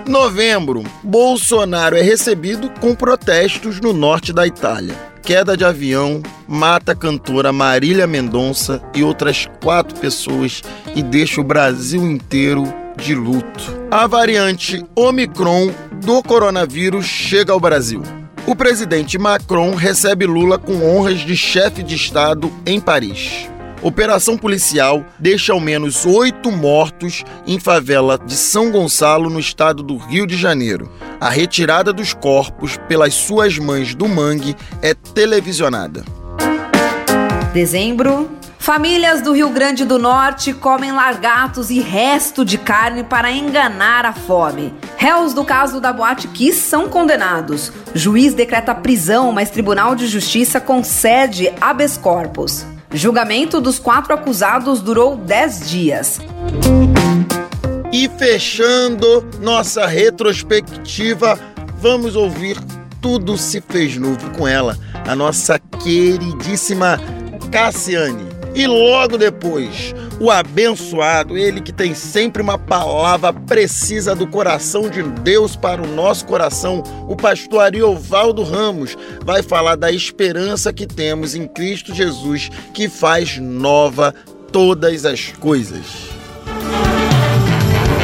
Novembro, 0.06 0.84
Bolsonaro 1.02 1.96
é 1.96 2.02
recebido 2.02 2.70
com 2.78 2.94
protestos 2.94 3.80
no 3.80 3.92
norte 3.94 4.32
da 4.34 4.46
Itália. 4.46 4.94
Queda 5.22 5.56
de 5.56 5.64
avião 5.64 6.22
mata 6.46 6.92
a 6.92 6.94
cantora 6.94 7.50
Marília 7.52 8.06
Mendonça 8.06 8.82
e 8.94 9.02
outras 9.02 9.48
quatro 9.62 9.98
pessoas 9.98 10.62
e 10.94 11.02
deixa 11.02 11.40
o 11.40 11.44
Brasil 11.44 12.02
inteiro 12.02 12.64
de 12.98 13.14
luto. 13.14 13.62
A 13.90 14.06
variante 14.06 14.84
Omicron 14.94 15.70
do 16.04 16.22
coronavírus 16.22 17.06
chega 17.06 17.54
ao 17.54 17.60
Brasil. 17.60 18.02
O 18.46 18.54
presidente 18.54 19.16
Macron 19.16 19.74
recebe 19.74 20.26
Lula 20.26 20.58
com 20.58 20.84
honras 20.84 21.20
de 21.20 21.34
chefe 21.34 21.82
de 21.82 21.94
Estado 21.94 22.52
em 22.66 22.78
Paris. 22.78 23.48
Operação 23.84 24.38
policial 24.38 25.04
deixa 25.18 25.52
ao 25.52 25.60
menos 25.60 26.06
oito 26.06 26.50
mortos 26.50 27.22
em 27.46 27.60
favela 27.60 28.16
de 28.16 28.34
São 28.34 28.70
Gonçalo, 28.70 29.28
no 29.28 29.38
estado 29.38 29.82
do 29.82 29.98
Rio 29.98 30.26
de 30.26 30.38
Janeiro. 30.38 30.90
A 31.20 31.28
retirada 31.28 31.92
dos 31.92 32.14
corpos 32.14 32.78
pelas 32.88 33.12
suas 33.12 33.58
mães 33.58 33.94
do 33.94 34.08
mangue 34.08 34.56
é 34.80 34.94
televisionada. 34.94 36.02
Dezembro. 37.52 38.30
Famílias 38.58 39.20
do 39.20 39.32
Rio 39.32 39.50
Grande 39.50 39.84
do 39.84 39.98
Norte 39.98 40.54
comem 40.54 40.90
largatos 40.90 41.68
e 41.68 41.78
resto 41.80 42.42
de 42.42 42.56
carne 42.56 43.04
para 43.04 43.30
enganar 43.30 44.06
a 44.06 44.14
fome. 44.14 44.72
Réus 44.96 45.34
do 45.34 45.44
caso 45.44 45.78
da 45.78 45.92
Boate 45.92 46.26
Kiss 46.28 46.62
são 46.62 46.88
condenados. 46.88 47.70
Juiz 47.94 48.32
decreta 48.32 48.74
prisão, 48.74 49.30
mas 49.30 49.50
Tribunal 49.50 49.94
de 49.94 50.06
Justiça 50.06 50.58
concede 50.58 51.52
habeas 51.60 51.98
corpus. 51.98 52.64
Julgamento 52.94 53.60
dos 53.60 53.80
quatro 53.80 54.14
acusados 54.14 54.80
durou 54.80 55.16
10 55.16 55.68
dias. 55.68 56.20
E 57.92 58.08
fechando 58.08 59.28
nossa 59.40 59.84
retrospectiva, 59.84 61.36
vamos 61.80 62.14
ouvir 62.14 62.56
Tudo 63.00 63.36
Se 63.36 63.60
Fez 63.60 63.96
Novo 63.96 64.30
com 64.30 64.46
ela, 64.46 64.78
a 65.08 65.16
nossa 65.16 65.58
queridíssima 65.82 67.00
Cassiane. 67.50 68.28
E 68.54 68.64
logo 68.68 69.18
depois, 69.18 69.92
o 70.20 70.30
abençoado, 70.30 71.36
ele 71.36 71.60
que 71.60 71.72
tem 71.72 71.94
sempre 71.94 72.42
uma 72.42 72.58
palavra 72.58 73.32
precisa 73.32 74.14
do 74.14 74.26
coração 74.26 74.88
de 74.88 75.02
Deus 75.02 75.56
para 75.56 75.82
o 75.82 75.86
nosso 75.86 76.24
coração, 76.26 76.82
o 77.08 77.16
pastor 77.16 77.62
Ariovaldo 77.62 78.42
Ramos, 78.42 78.96
vai 79.24 79.42
falar 79.42 79.76
da 79.76 79.90
esperança 79.90 80.72
que 80.72 80.86
temos 80.86 81.34
em 81.34 81.46
Cristo 81.46 81.94
Jesus, 81.94 82.50
que 82.72 82.88
faz 82.88 83.38
nova 83.38 84.14
todas 84.52 85.04
as 85.04 85.32
coisas. 85.40 85.84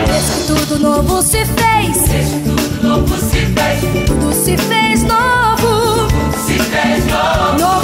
Desde 0.06 0.46
tudo 0.46 0.78
novo 0.80 1.22
se 1.22 1.44
fez. 1.44 2.08
Desde 2.08 2.40
tudo 2.40 2.88
novo 2.88 3.16
se 3.16 3.46
fez. 3.46 4.06
Tudo 4.06 4.32
se 4.32 4.56
fez 4.56 5.02
novo. 5.04 6.08
Se 6.46 6.58
fez 6.58 7.06
novo. 7.06 7.58
Novo 7.58 7.79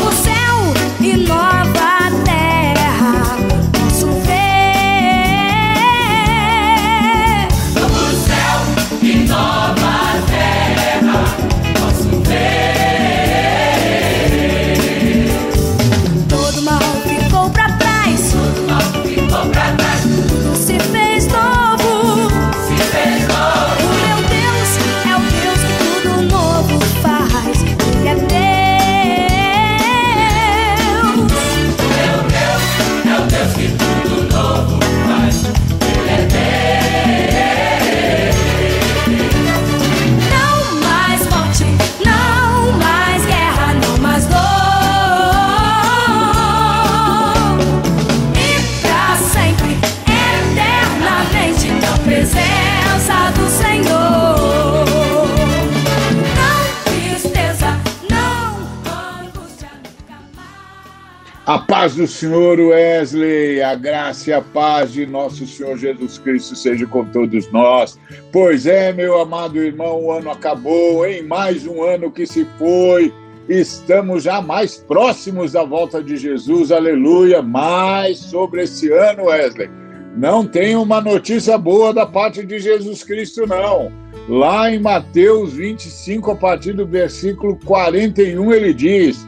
A 61.46 61.60
paz 61.60 61.94
do 61.94 62.08
Senhor 62.08 62.58
Wesley, 62.58 63.62
a 63.62 63.76
graça 63.76 64.30
e 64.30 64.32
a 64.32 64.42
paz 64.42 64.92
de 64.92 65.06
nosso 65.06 65.46
Senhor 65.46 65.78
Jesus 65.78 66.18
Cristo 66.18 66.56
seja 66.56 66.84
com 66.88 67.04
todos 67.04 67.48
nós. 67.52 67.96
Pois 68.32 68.66
é, 68.66 68.92
meu 68.92 69.20
amado 69.20 69.62
irmão, 69.62 70.02
o 70.02 70.10
ano 70.10 70.28
acabou, 70.28 71.06
em 71.06 71.22
mais 71.22 71.64
um 71.64 71.84
ano 71.84 72.10
que 72.10 72.26
se 72.26 72.44
foi, 72.58 73.14
estamos 73.48 74.24
já 74.24 74.42
mais 74.42 74.78
próximos 74.78 75.52
da 75.52 75.62
volta 75.62 76.02
de 76.02 76.16
Jesus, 76.16 76.72
aleluia. 76.72 77.40
Mas 77.40 78.18
sobre 78.18 78.64
esse 78.64 78.90
ano, 78.90 79.26
Wesley, 79.26 79.70
não 80.16 80.44
tem 80.44 80.74
uma 80.74 81.00
notícia 81.00 81.56
boa 81.56 81.94
da 81.94 82.04
parte 82.04 82.44
de 82.44 82.58
Jesus 82.58 83.04
Cristo, 83.04 83.46
não. 83.46 83.92
Lá 84.28 84.68
em 84.68 84.80
Mateus 84.80 85.52
25, 85.52 86.32
a 86.32 86.34
partir 86.34 86.72
do 86.72 86.84
versículo 86.84 87.56
41, 87.64 88.52
ele 88.52 88.74
diz 88.74 89.24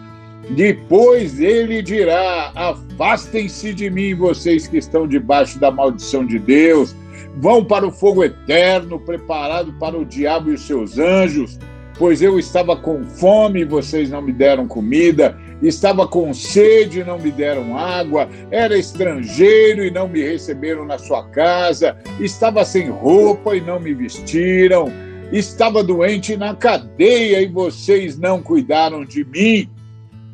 depois 0.51 1.39
ele 1.39 1.83
dirá: 1.83 2.53
Afastem-se 2.55 3.75
de 3.75 3.91
mim, 3.91 4.15
vocês 4.15 4.67
que 4.67 4.79
estão 4.79 5.07
debaixo 5.07 5.59
da 5.59 5.71
maldição 5.71 6.25
de 6.25 6.39
Deus. 6.39 6.95
Vão 7.37 7.65
para 7.65 7.87
o 7.87 7.93
fogo 7.93 8.25
eterno, 8.25 8.99
preparado 8.99 9.73
para 9.75 9.97
o 9.97 10.05
diabo 10.05 10.51
e 10.51 10.55
os 10.55 10.67
seus 10.67 10.99
anjos. 10.99 11.59
Pois 11.99 12.23
eu 12.23 12.39
estava 12.39 12.77
com 12.77 13.05
fome 13.05 13.61
e 13.61 13.65
vocês 13.65 14.11
não 14.11 14.23
me 14.23 14.33
deram 14.33 14.69
comida, 14.69 15.37
estava 15.61 16.07
com 16.07 16.33
sede 16.33 17.01
e 17.01 17.05
não 17.05 17.19
me 17.19 17.33
deram 17.33 17.77
água, 17.77 18.29
era 18.53 18.79
estrangeiro 18.79 19.85
e 19.85 19.91
não 19.91 20.07
me 20.07 20.23
receberam 20.23 20.85
na 20.85 20.97
sua 20.97 21.29
casa, 21.31 21.97
estava 22.21 22.65
sem 22.65 22.89
roupa 22.89 23.57
e 23.57 23.61
não 23.61 23.81
me 23.81 23.93
vestiram, 23.95 24.93
estava 25.33 25.83
doente 25.83 26.37
na 26.37 26.55
cadeia 26.55 27.43
e 27.43 27.49
vocês 27.49 28.17
não 28.17 28.41
cuidaram 28.41 29.05
de 29.05 29.25
mim. 29.25 29.69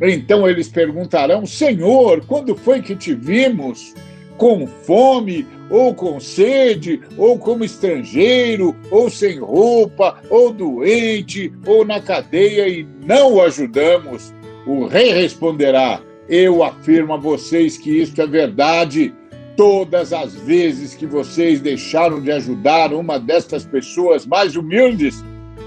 Então 0.00 0.48
eles 0.48 0.68
perguntarão: 0.68 1.46
Senhor, 1.46 2.24
quando 2.26 2.54
foi 2.54 2.82
que 2.82 2.96
te 2.96 3.14
vimos? 3.14 3.94
Com 4.36 4.66
fome, 4.66 5.46
ou 5.70 5.94
com 5.94 6.18
sede, 6.18 7.00
ou 7.16 7.38
como 7.38 7.64
estrangeiro, 7.64 8.74
ou 8.90 9.08
sem 9.08 9.38
roupa, 9.38 10.20
ou 10.28 10.52
doente, 10.52 11.52
ou 11.64 11.84
na 11.84 12.00
cadeia 12.00 12.68
e 12.68 12.86
não 13.06 13.34
o 13.34 13.42
ajudamos? 13.42 14.34
O 14.66 14.86
rei 14.86 15.12
responderá: 15.12 16.00
Eu 16.28 16.64
afirmo 16.64 17.14
a 17.14 17.16
vocês 17.16 17.78
que 17.78 17.90
isto 17.90 18.20
é 18.20 18.26
verdade. 18.26 19.14
Todas 19.56 20.12
as 20.12 20.34
vezes 20.34 20.94
que 20.94 21.06
vocês 21.06 21.60
deixaram 21.60 22.20
de 22.20 22.32
ajudar 22.32 22.92
uma 22.92 23.20
destas 23.20 23.64
pessoas 23.64 24.26
mais 24.26 24.56
humildes, 24.56 25.22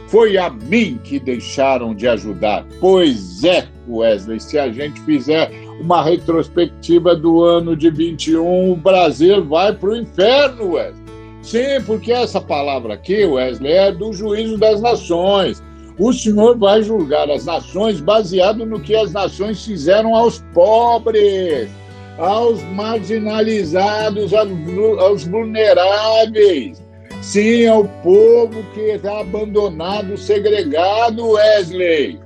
foi 0.07 0.37
a 0.37 0.49
mim 0.49 0.99
que 1.03 1.19
deixaram 1.19 1.93
de 1.93 2.07
ajudar. 2.07 2.65
Pois 2.79 3.43
é, 3.43 3.67
Wesley, 3.87 4.39
se 4.39 4.57
a 4.57 4.71
gente 4.71 4.99
fizer 5.01 5.51
uma 5.79 6.03
retrospectiva 6.03 7.15
do 7.15 7.43
ano 7.43 7.75
de 7.75 7.89
21, 7.89 8.71
o 8.71 8.75
Brasil 8.75 9.43
vai 9.45 9.73
para 9.73 9.89
o 9.89 9.97
inferno, 9.97 10.73
Wesley. 10.73 11.07
Sim, 11.41 11.81
porque 11.85 12.11
essa 12.11 12.41
palavra 12.41 12.95
aqui, 12.95 13.25
Wesley, 13.25 13.71
é 13.71 13.91
do 13.91 14.11
juízo 14.11 14.57
das 14.57 14.81
nações. 14.81 15.63
O 15.99 16.13
Senhor 16.13 16.57
vai 16.57 16.83
julgar 16.83 17.29
as 17.29 17.45
nações 17.45 17.99
baseado 17.99 18.65
no 18.65 18.79
que 18.79 18.95
as 18.95 19.11
nações 19.13 19.65
fizeram 19.65 20.15
aos 20.15 20.39
pobres, 20.53 21.69
aos 22.17 22.61
marginalizados, 22.63 24.31
aos 24.33 25.23
vulneráveis. 25.25 26.86
Sim, 27.27 27.63
é 27.63 27.73
o 27.73 27.83
povo 27.83 28.63
que 28.73 28.79
está 28.79 29.19
abandonado, 29.19 30.17
segregado, 30.17 31.31
Wesley. 31.31 32.17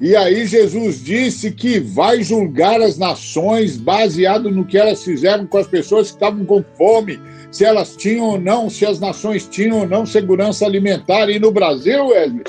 E 0.00 0.16
aí 0.16 0.46
Jesus 0.46 1.04
disse 1.04 1.50
que 1.50 1.78
vai 1.78 2.22
julgar 2.22 2.80
as 2.80 2.96
nações 2.96 3.76
baseado 3.76 4.50
no 4.50 4.64
que 4.64 4.78
elas 4.78 5.04
fizeram 5.04 5.46
com 5.46 5.58
as 5.58 5.66
pessoas 5.66 6.08
que 6.08 6.16
estavam 6.16 6.42
com 6.46 6.64
fome, 6.78 7.20
se 7.50 7.66
elas 7.66 7.94
tinham 7.94 8.24
ou 8.28 8.40
não, 8.40 8.70
se 8.70 8.86
as 8.86 8.98
nações 8.98 9.46
tinham 9.46 9.80
ou 9.80 9.86
não 9.86 10.06
segurança 10.06 10.64
alimentar. 10.64 11.28
E 11.28 11.38
no 11.38 11.52
Brasil, 11.52 12.06
Wesley, 12.06 12.44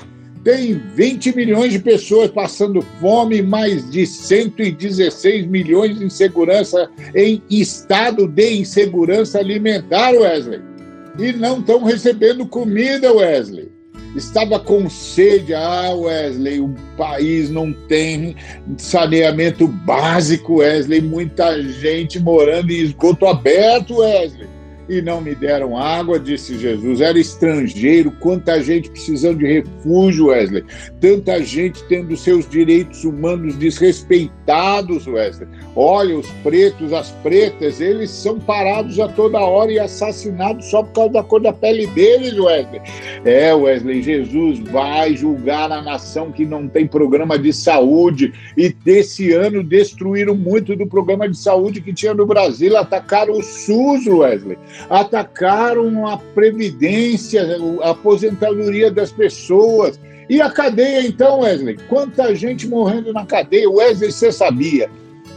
tem 0.45 0.81
20 0.95 1.35
milhões 1.35 1.73
de 1.73 1.79
pessoas 1.79 2.31
passando 2.31 2.81
fome, 3.01 3.41
mais 3.41 3.91
de 3.91 4.07
116 4.07 5.45
milhões 5.45 6.01
em 6.01 6.09
segurança 6.09 6.89
em 7.13 7.43
estado 7.49 8.29
de 8.29 8.61
insegurança 8.61 9.39
alimentar, 9.39 10.13
Wesley 10.13 10.74
e 11.17 11.33
não 11.33 11.59
estão 11.59 11.83
recebendo 11.83 12.45
comida, 12.45 13.13
Wesley. 13.13 13.71
Estava 14.15 14.59
com 14.59 14.89
sede. 14.89 15.53
Ah, 15.53 15.93
Wesley, 15.93 16.59
o 16.61 16.73
país 16.97 17.49
não 17.49 17.73
tem 17.73 18.35
saneamento 18.77 19.67
básico, 19.67 20.57
Wesley. 20.59 21.01
Muita 21.01 21.61
gente 21.61 22.19
morando 22.19 22.71
em 22.71 22.79
esgoto 22.79 23.25
aberto, 23.25 23.97
Wesley 23.97 24.54
e 24.87 25.01
não 25.01 25.21
me 25.21 25.33
deram 25.33 25.77
água, 25.77 26.19
disse 26.19 26.57
Jesus. 26.57 27.01
Era 27.01 27.17
estrangeiro, 27.17 28.11
quanta 28.19 28.61
gente 28.61 28.89
precisando 28.89 29.39
de 29.39 29.47
refúgio, 29.47 30.27
Wesley. 30.27 30.63
Tanta 30.99 31.41
gente 31.43 31.83
tendo 31.85 32.15
seus 32.15 32.47
direitos 32.47 33.03
humanos 33.03 33.55
desrespeitados, 33.55 35.07
Wesley. 35.07 35.47
Olha, 35.75 36.17
os 36.17 36.29
pretos, 36.43 36.93
as 36.93 37.11
pretas, 37.11 37.81
eles 37.81 38.11
são 38.11 38.39
parados 38.39 38.99
a 38.99 39.07
toda 39.07 39.39
hora 39.39 39.71
e 39.71 39.79
assassinados 39.79 40.65
só 40.67 40.83
por 40.83 40.93
causa 40.93 41.13
da 41.13 41.23
cor 41.23 41.41
da 41.41 41.53
pele 41.53 41.87
deles, 41.87 42.37
Wesley. 42.37 42.81
É, 43.23 43.53
Wesley, 43.53 44.01
Jesus 44.01 44.59
vai 44.59 45.15
julgar 45.15 45.71
a 45.71 45.81
nação 45.81 46.31
que 46.31 46.45
não 46.45 46.67
tem 46.67 46.87
programa 46.87 47.37
de 47.37 47.51
saúde 47.51 48.33
e 48.55 48.69
desse 48.69 49.31
ano 49.31 49.63
destruíram 49.63 50.35
muito 50.35 50.75
do 50.75 50.87
programa 50.87 51.27
de 51.27 51.37
saúde 51.37 51.81
que 51.81 51.93
tinha 51.93 52.13
no 52.13 52.25
Brasil, 52.25 52.77
atacaram 52.77 53.33
o 53.33 53.43
SUS, 53.43 54.05
Wesley 54.07 54.57
atacaram 54.89 56.07
a 56.07 56.17
previdência, 56.17 57.43
a 57.81 57.91
aposentadoria 57.91 58.91
das 58.91 59.11
pessoas. 59.11 59.99
E 60.29 60.41
a 60.41 60.49
cadeia, 60.49 61.05
então, 61.05 61.41
Wesley? 61.41 61.77
Quanta 61.87 62.33
gente 62.33 62.67
morrendo 62.67 63.13
na 63.13 63.25
cadeia? 63.25 63.69
Wesley, 63.69 64.11
você 64.11 64.31
sabia 64.31 64.89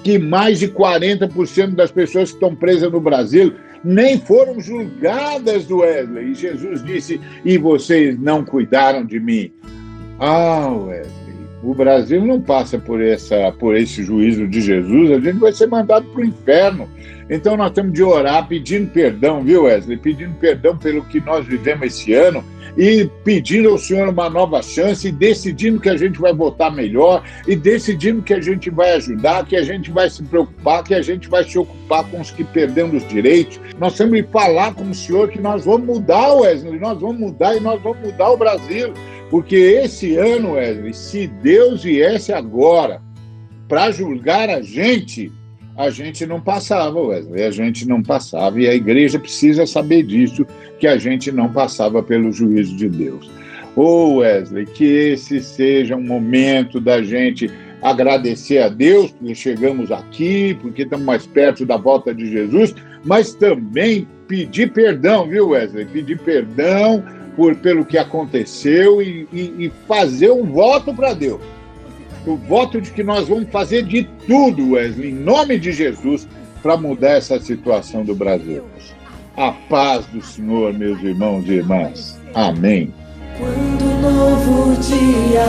que 0.02 0.18
mais 0.18 0.58
de 0.58 0.68
40% 0.68 1.74
das 1.74 1.90
pessoas 1.90 2.30
que 2.30 2.36
estão 2.36 2.54
presas 2.54 2.90
no 2.90 3.00
Brasil 3.00 3.54
nem 3.84 4.18
foram 4.18 4.60
julgadas, 4.60 5.70
Wesley? 5.70 6.32
E 6.32 6.34
Jesus 6.34 6.82
disse: 6.82 7.20
E 7.44 7.58
vocês 7.58 8.18
não 8.18 8.44
cuidaram 8.44 9.04
de 9.04 9.20
mim. 9.20 9.52
Ah, 10.18 10.68
Wesley, 10.68 11.28
o 11.62 11.74
Brasil 11.74 12.24
não 12.24 12.40
passa 12.40 12.78
por, 12.78 13.02
essa, 13.02 13.52
por 13.58 13.76
esse 13.76 14.02
juízo 14.02 14.46
de 14.46 14.60
Jesus, 14.60 15.10
a 15.10 15.20
gente 15.20 15.38
vai 15.38 15.52
ser 15.52 15.66
mandado 15.66 16.06
para 16.06 16.22
o 16.22 16.24
inferno. 16.24 16.88
Então 17.30 17.56
nós 17.56 17.72
temos 17.72 17.92
de 17.92 18.02
orar 18.02 18.46
pedindo 18.48 18.90
perdão, 18.90 19.42
viu, 19.42 19.64
Wesley? 19.64 19.96
Pedindo 19.96 20.34
perdão 20.34 20.76
pelo 20.76 21.04
que 21.04 21.20
nós 21.20 21.46
vivemos 21.46 21.86
esse 21.86 22.14
ano 22.14 22.42
e 22.76 23.10
pedindo 23.24 23.68
ao 23.68 23.78
Senhor 23.78 24.08
uma 24.08 24.30
nova 24.30 24.62
chance 24.62 25.08
e 25.08 25.12
decidindo 25.12 25.80
que 25.80 25.88
a 25.88 25.96
gente 25.96 26.18
vai 26.20 26.32
votar 26.32 26.72
melhor 26.72 27.24
e 27.46 27.56
decidindo 27.56 28.22
que 28.22 28.32
a 28.32 28.40
gente 28.40 28.70
vai 28.70 28.92
ajudar, 28.92 29.44
que 29.44 29.56
a 29.56 29.62
gente 29.62 29.90
vai 29.90 30.08
se 30.08 30.22
preocupar, 30.22 30.84
que 30.84 30.94
a 30.94 31.02
gente 31.02 31.28
vai 31.28 31.44
se 31.44 31.58
ocupar 31.58 32.04
com 32.04 32.20
os 32.20 32.30
que 32.30 32.44
perdendo 32.44 32.96
os 32.96 33.06
direitos. 33.08 33.60
Nós 33.78 33.96
temos 33.96 34.16
de 34.16 34.22
falar 34.30 34.74
com 34.74 34.84
o 34.84 34.94
Senhor 34.94 35.28
que 35.28 35.40
nós 35.40 35.64
vamos 35.64 35.86
mudar, 35.86 36.32
Wesley, 36.34 36.78
nós 36.78 37.00
vamos 37.00 37.18
mudar 37.18 37.56
e 37.56 37.60
nós 37.60 37.82
vamos 37.82 38.00
mudar 38.00 38.30
o 38.30 38.36
Brasil. 38.36 38.92
Porque 39.30 39.56
esse 39.56 40.16
ano, 40.16 40.52
Wesley, 40.52 40.94
se 40.94 41.26
Deus 41.26 41.82
viesse 41.82 42.32
agora 42.32 43.02
para 43.68 43.90
julgar 43.90 44.48
a 44.48 44.62
gente, 44.62 45.30
a 45.78 45.90
gente 45.90 46.26
não 46.26 46.40
passava, 46.40 47.00
Wesley, 47.00 47.44
a 47.44 47.52
gente 47.52 47.86
não 47.86 48.02
passava. 48.02 48.60
E 48.60 48.66
a 48.66 48.74
igreja 48.74 49.16
precisa 49.16 49.64
saber 49.64 50.02
disso, 50.02 50.44
que 50.80 50.88
a 50.88 50.98
gente 50.98 51.30
não 51.30 51.52
passava 51.52 52.02
pelo 52.02 52.32
juízo 52.32 52.74
de 52.76 52.88
Deus. 52.88 53.30
Ô 53.76 53.82
oh, 53.82 54.16
Wesley, 54.16 54.66
que 54.66 54.84
esse 54.84 55.40
seja 55.40 55.94
um 55.94 56.02
momento 56.02 56.80
da 56.80 57.00
gente 57.00 57.48
agradecer 57.80 58.58
a 58.58 58.68
Deus 58.68 59.12
porque 59.12 59.36
chegamos 59.36 59.92
aqui, 59.92 60.58
porque 60.60 60.82
estamos 60.82 61.06
mais 61.06 61.24
perto 61.28 61.64
da 61.64 61.76
volta 61.76 62.12
de 62.12 62.28
Jesus, 62.28 62.74
mas 63.04 63.32
também 63.32 64.04
pedir 64.26 64.72
perdão, 64.72 65.28
viu, 65.28 65.50
Wesley? 65.50 65.84
Pedir 65.84 66.18
perdão 66.18 67.04
por, 67.36 67.54
pelo 67.54 67.84
que 67.84 67.96
aconteceu 67.96 69.00
e, 69.00 69.28
e, 69.32 69.66
e 69.66 69.72
fazer 69.86 70.32
um 70.32 70.42
voto 70.42 70.92
para 70.92 71.14
Deus 71.14 71.40
o 72.26 72.36
voto 72.36 72.80
de 72.80 72.90
que 72.90 73.02
nós 73.02 73.28
vamos 73.28 73.50
fazer 73.50 73.82
de 73.84 74.04
tudo, 74.26 74.72
Wesley, 74.72 75.10
em 75.10 75.14
nome 75.14 75.58
de 75.58 75.72
Jesus, 75.72 76.28
para 76.62 76.76
mudar 76.76 77.12
essa 77.12 77.40
situação 77.40 78.04
do 78.04 78.14
Brasil. 78.14 78.64
A 79.36 79.52
paz 79.52 80.06
do 80.06 80.20
Senhor, 80.20 80.72
meus 80.74 81.02
irmãos 81.02 81.44
e 81.46 81.52
irmãs. 81.52 82.20
Amém. 82.34 82.92
Quando 83.38 83.82
o 83.82 84.00
novo 84.00 84.80
dia 84.80 85.46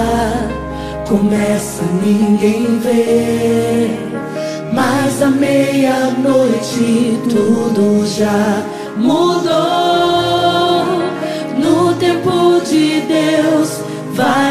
começa, 1.07 1.83
ninguém 2.03 2.79
vê. 2.79 3.87
Mas 4.71 5.21
à 5.23 5.29
meia-noite 5.29 7.17
tudo 7.29 8.05
já 8.05 8.63
mudou. 8.95 9.49
No 11.57 11.95
tempo 11.95 12.61
de 12.63 13.01
Deus 13.01 13.81
vai 14.13 14.48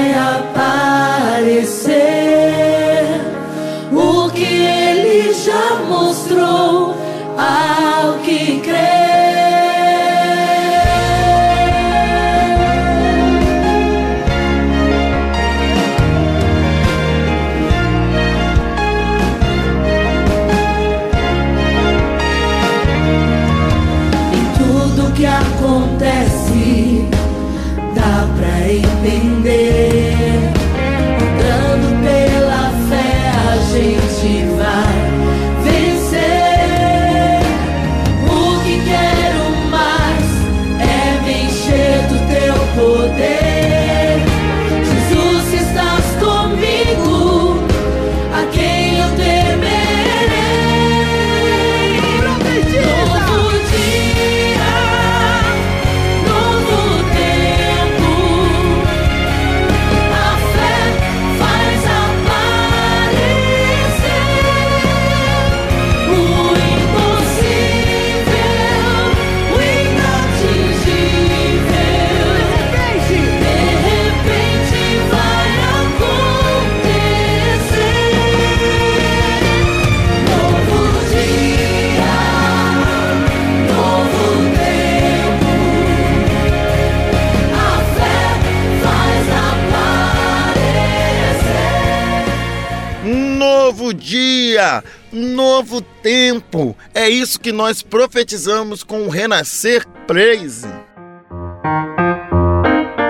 isso 97.19 97.41
que 97.41 97.51
nós 97.51 97.83
profetizamos 97.83 98.85
com 98.85 99.03
o 99.03 99.09
Renascer 99.09 99.85
Praise. 100.07 100.69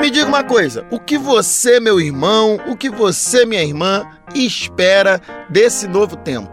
Me 0.00 0.10
diga 0.10 0.26
uma 0.26 0.42
coisa, 0.42 0.86
o 0.90 0.98
que 0.98 1.18
você, 1.18 1.78
meu 1.78 2.00
irmão, 2.00 2.58
o 2.66 2.74
que 2.74 2.88
você, 2.88 3.44
minha 3.44 3.62
irmã, 3.62 4.06
espera 4.34 5.20
desse 5.50 5.86
novo 5.86 6.16
tempo? 6.16 6.50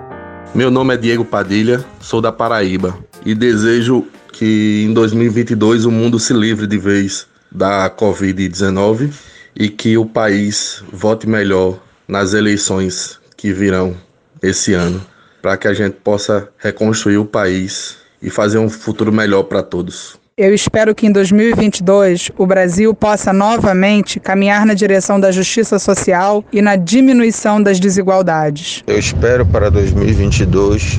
Meu 0.54 0.70
nome 0.70 0.94
é 0.94 0.98
Diego 0.98 1.24
Padilha, 1.24 1.84
sou 2.02 2.20
da 2.20 2.32
Paraíba 2.32 2.98
e 3.26 3.34
desejo 3.34 4.06
que 4.34 4.84
em 4.86 4.94
2022 4.94 5.86
o 5.86 5.92
mundo 5.92 6.20
se 6.20 6.34
livre 6.34 6.68
de 6.68 6.78
vez 6.78 7.26
da 7.50 7.90
Covid-19 7.90 9.14
e 9.56 9.70
que 9.70 9.98
o 9.98 10.06
país 10.06 10.84
vote 10.92 11.28
melhor 11.28 11.80
nas 12.06 12.34
eleições 12.34 13.18
que 13.38 13.54
virão 13.54 13.96
esse 14.42 14.74
ano, 14.74 15.02
para 15.46 15.58
que 15.58 15.68
a 15.68 15.76
gente 15.76 15.98
possa 16.04 16.50
reconstruir 16.58 17.18
o 17.18 17.26
país 17.26 17.98
e 18.20 18.32
fazer 18.32 18.58
um 18.58 18.68
futuro 18.68 19.14
melhor 19.14 19.44
para 19.44 19.62
todos. 19.62 20.18
Eu 20.36 20.56
espero 20.56 20.96
que 20.96 21.06
em 21.06 21.12
2022 21.12 22.32
o 22.36 22.48
Brasil 22.48 22.96
possa 22.96 23.32
novamente 23.32 24.20
caminhar 24.20 24.66
na 24.66 24.74
direção 24.74 25.20
da 25.20 25.32
justiça 25.32 25.78
social 25.78 26.44
e 26.52 26.64
na 26.64 26.76
diminuição 26.76 27.62
das 27.62 27.80
desigualdades. 27.80 28.84
Eu 28.88 28.98
espero 28.98 29.46
para 29.46 29.70
2022 29.70 30.98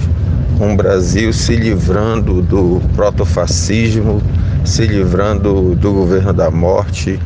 um 0.61 0.77
Brasil 0.77 1.33
se 1.33 1.57
livrando 1.57 2.41
do 2.41 2.81
protofascismo, 2.95 4.23
se 4.65 4.87
livrando 4.87 5.75
do 5.75 5.93
governo 5.93 6.33
da 6.33 6.53
morte 6.53 7.19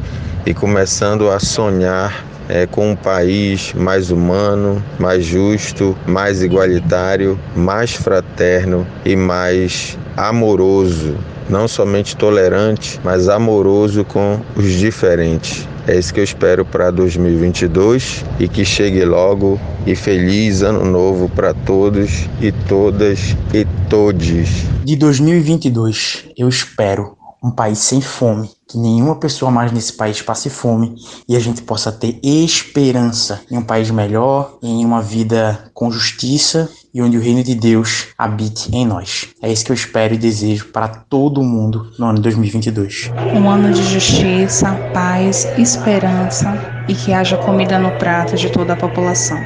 e 0.47 0.55
começando 0.55 1.31
a 1.31 1.39
sonhar 1.39 2.30
é, 2.51 2.67
com 2.67 2.91
um 2.91 2.97
país 2.97 3.73
mais 3.75 4.11
humano, 4.11 4.83
mais 4.99 5.25
justo, 5.25 5.97
mais 6.07 6.43
igualitário, 6.43 7.39
mais 7.55 7.93
fraterno 7.93 8.85
e 9.05 9.15
mais 9.15 9.97
amoroso. 10.17 11.15
Não 11.49 11.67
somente 11.67 12.17
tolerante, 12.17 13.01
mas 13.05 13.29
amoroso 13.29 14.05
com 14.05 14.41
os 14.57 14.73
diferentes. 14.73 15.67
É 15.87 15.97
isso 15.97 16.13
que 16.13 16.21
eu 16.21 16.25
espero 16.25 16.65
para 16.65 16.91
2022 16.91 18.25
e 18.39 18.47
que 18.47 18.65
chegue 18.65 19.05
logo 19.05 19.59
e 19.87 19.97
feliz 19.97 20.63
ano 20.63 20.85
novo 20.85 21.29
para 21.29 21.55
todos 21.55 22.29
e 22.41 22.53
todas 22.53 23.37
e 23.53 23.67
todes. 23.89 24.49
De 24.85 24.95
2022, 24.97 26.27
eu 26.37 26.49
espero 26.49 27.20
um 27.43 27.51
país 27.51 27.79
sem 27.79 28.01
fome, 28.01 28.51
que 28.69 28.77
nenhuma 28.77 29.17
pessoa 29.17 29.51
mais 29.51 29.73
nesse 29.73 29.95
país 29.95 30.21
passe 30.21 30.51
fome 30.51 30.95
e 31.27 31.35
a 31.35 31.41
gente 31.41 31.63
possa 31.63 31.91
ter 31.91 32.21
esperança 32.23 33.41
em 33.51 33.57
um 33.57 33.63
país 33.63 33.91
melhor, 33.91 34.59
em 34.63 34.85
uma 34.85 35.01
vida 35.01 35.71
com 35.73 35.91
justiça 35.91 36.71
e 36.93 37.01
onde 37.01 37.17
o 37.17 37.21
reino 37.21 37.43
de 37.43 37.55
Deus 37.55 38.09
habite 38.19 38.75
em 38.75 38.85
nós. 38.85 39.29
É 39.41 39.51
isso 39.51 39.65
que 39.65 39.73
eu 39.73 39.75
espero 39.75 40.15
e 40.15 40.19
desejo 40.19 40.67
para 40.67 40.89
todo 40.89 41.43
mundo 41.43 41.91
no 41.99 42.07
ano 42.07 42.17
de 42.17 42.23
2022. 42.23 43.11
Um 43.35 43.49
ano 43.49 43.73
de 43.73 43.83
justiça, 43.85 44.75
paz, 44.93 45.47
esperança 45.57 46.53
e 46.89 46.95
que 46.95 47.13
haja 47.13 47.37
comida 47.39 47.79
no 47.79 47.91
prato 47.99 48.37
de 48.37 48.51
toda 48.51 48.75
a 48.75 48.77
população. 48.77 49.39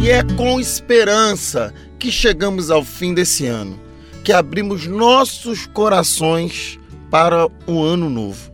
E 0.00 0.10
é 0.10 0.22
com 0.36 0.58
esperança 0.58 1.72
que 1.98 2.10
chegamos 2.10 2.70
ao 2.70 2.82
fim 2.82 3.12
desse 3.12 3.46
ano, 3.46 3.78
que 4.24 4.32
abrimos 4.32 4.86
nossos 4.86 5.66
corações 5.66 6.78
para 7.10 7.48
o 7.66 7.82
ano 7.82 8.10
novo. 8.10 8.52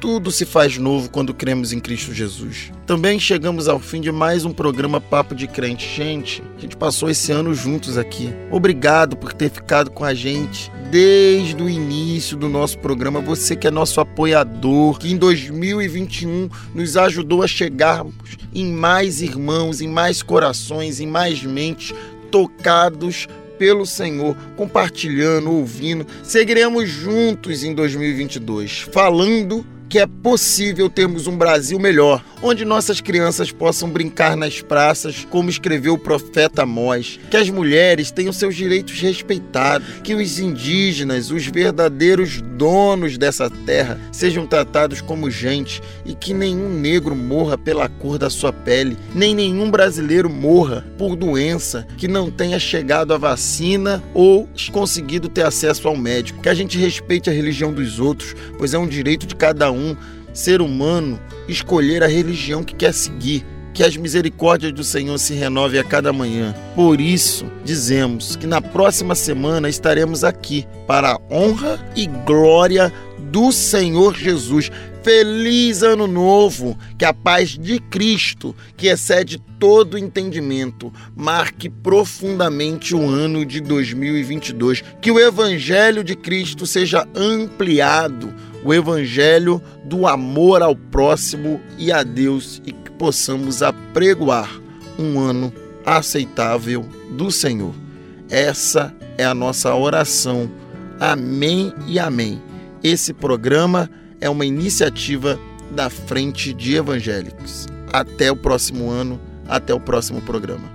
Tudo 0.00 0.30
se 0.30 0.44
faz 0.44 0.78
novo 0.78 1.10
quando 1.10 1.34
cremos 1.34 1.72
em 1.72 1.80
Cristo 1.80 2.14
Jesus. 2.14 2.70
Também 2.86 3.18
chegamos 3.18 3.66
ao 3.66 3.80
fim 3.80 4.00
de 4.00 4.12
mais 4.12 4.44
um 4.44 4.52
programa 4.52 5.00
Papo 5.00 5.34
de 5.34 5.48
Crente. 5.48 5.92
Gente, 5.92 6.40
a 6.56 6.60
gente 6.60 6.76
passou 6.76 7.10
esse 7.10 7.32
ano 7.32 7.52
juntos 7.52 7.98
aqui. 7.98 8.32
Obrigado 8.48 9.16
por 9.16 9.32
ter 9.32 9.50
ficado 9.50 9.90
com 9.90 10.04
a 10.04 10.14
gente 10.14 10.70
desde 10.88 11.60
o 11.60 11.68
início 11.68 12.36
do 12.36 12.48
nosso 12.48 12.78
programa. 12.78 13.20
Você 13.20 13.56
que 13.56 13.66
é 13.66 13.72
nosso 13.72 14.00
apoiador, 14.00 15.00
que 15.00 15.10
em 15.10 15.16
2021 15.16 16.48
nos 16.72 16.96
ajudou 16.96 17.42
a 17.42 17.48
chegarmos 17.48 18.14
em 18.54 18.72
mais 18.72 19.20
irmãos, 19.20 19.80
em 19.80 19.88
mais 19.88 20.22
corações, 20.22 21.00
em 21.00 21.06
mais 21.08 21.42
mentes 21.42 21.92
tocados 22.30 23.26
pelo 23.58 23.84
Senhor, 23.84 24.36
compartilhando, 24.56 25.50
ouvindo. 25.50 26.06
Seguiremos 26.22 26.88
juntos 26.88 27.64
em 27.64 27.74
2022, 27.74 28.80
falando 28.92 29.66
que 29.88 29.98
é 29.98 30.06
possível 30.06 30.90
termos 30.90 31.26
um 31.26 31.36
Brasil 31.36 31.78
melhor, 31.78 32.22
onde 32.42 32.64
nossas 32.64 33.00
crianças 33.00 33.50
possam 33.50 33.88
brincar 33.88 34.36
nas 34.36 34.60
praças, 34.60 35.26
como 35.30 35.50
escreveu 35.50 35.94
o 35.94 35.98
profeta 35.98 36.62
Amós, 36.62 37.18
que 37.30 37.36
as 37.36 37.48
mulheres 37.48 38.10
tenham 38.10 38.32
seus 38.32 38.54
direitos 38.54 39.00
respeitados, 39.00 39.86
que 40.02 40.14
os 40.14 40.38
indígenas, 40.38 41.30
os 41.30 41.46
verdadeiros 41.46 42.40
donos 42.40 43.16
dessa 43.16 43.48
terra, 43.48 43.98
sejam 44.12 44.46
tratados 44.46 45.00
como 45.00 45.30
gente 45.30 45.80
e 46.04 46.14
que 46.14 46.34
nenhum 46.34 46.68
negro 46.68 47.14
morra 47.16 47.56
pela 47.56 47.88
cor 47.88 48.18
da 48.18 48.28
sua 48.28 48.52
pele, 48.52 48.96
nem 49.14 49.34
nenhum 49.34 49.70
brasileiro 49.70 50.28
morra 50.28 50.84
por 50.98 51.16
doença 51.16 51.86
que 51.96 52.08
não 52.08 52.30
tenha 52.30 52.58
chegado 52.58 53.14
à 53.14 53.18
vacina 53.18 54.02
ou 54.12 54.48
conseguido 54.72 55.28
ter 55.28 55.44
acesso 55.44 55.88
ao 55.88 55.96
médico. 55.96 56.42
Que 56.42 56.48
a 56.48 56.54
gente 56.54 56.78
respeite 56.78 57.30
a 57.30 57.32
religião 57.32 57.72
dos 57.72 57.98
outros, 57.98 58.34
pois 58.58 58.74
é 58.74 58.78
um 58.78 58.86
direito 58.86 59.26
de 59.26 59.34
cada 59.34 59.70
um 59.78 59.96
ser 60.34 60.60
humano 60.60 61.20
escolher 61.48 62.02
a 62.02 62.06
religião 62.06 62.62
que 62.62 62.74
quer 62.74 62.92
seguir. 62.92 63.44
Que 63.74 63.84
as 63.84 63.96
misericórdias 63.96 64.72
do 64.72 64.82
Senhor 64.82 65.16
se 65.18 65.34
renovem 65.34 65.78
a 65.78 65.84
cada 65.84 66.12
manhã. 66.12 66.52
Por 66.74 67.00
isso, 67.00 67.46
dizemos 67.64 68.34
que 68.34 68.46
na 68.46 68.60
próxima 68.60 69.14
semana 69.14 69.68
estaremos 69.68 70.24
aqui 70.24 70.66
para 70.86 71.12
a 71.12 71.20
honra 71.30 71.78
e 71.94 72.06
glória 72.06 72.92
do 73.30 73.52
Senhor 73.52 74.16
Jesus. 74.16 74.70
Feliz 75.02 75.82
Ano 75.82 76.06
Novo! 76.06 76.76
Que 76.98 77.04
a 77.04 77.14
paz 77.14 77.50
de 77.50 77.78
Cristo, 77.78 78.54
que 78.76 78.88
excede 78.88 79.40
todo 79.58 79.96
entendimento, 79.96 80.92
marque 81.16 81.68
profundamente 81.68 82.94
o 82.94 83.08
ano 83.08 83.44
de 83.46 83.60
2022. 83.60 84.82
Que 85.00 85.10
o 85.10 85.20
Evangelho 85.20 86.02
de 86.02 86.16
Cristo 86.16 86.66
seja 86.66 87.06
ampliado 87.14 88.34
o 88.64 88.74
evangelho 88.74 89.62
do 89.84 90.06
amor 90.06 90.62
ao 90.62 90.74
próximo 90.74 91.60
e 91.76 91.92
a 91.92 92.02
Deus 92.02 92.60
e 92.66 92.72
que 92.72 92.90
possamos 92.92 93.62
apregoar 93.62 94.50
um 94.98 95.18
ano 95.18 95.52
aceitável 95.84 96.84
do 97.10 97.30
Senhor. 97.30 97.74
Essa 98.28 98.94
é 99.16 99.24
a 99.24 99.34
nossa 99.34 99.74
oração. 99.74 100.50
Amém 101.00 101.72
e 101.86 101.98
amém. 101.98 102.42
Esse 102.82 103.12
programa 103.12 103.88
é 104.20 104.28
uma 104.28 104.44
iniciativa 104.44 105.38
da 105.70 105.88
Frente 105.88 106.52
de 106.52 106.76
Evangélicos. 106.76 107.66
Até 107.92 108.30
o 108.30 108.36
próximo 108.36 108.90
ano, 108.90 109.20
até 109.48 109.72
o 109.72 109.80
próximo 109.80 110.20
programa. 110.20 110.68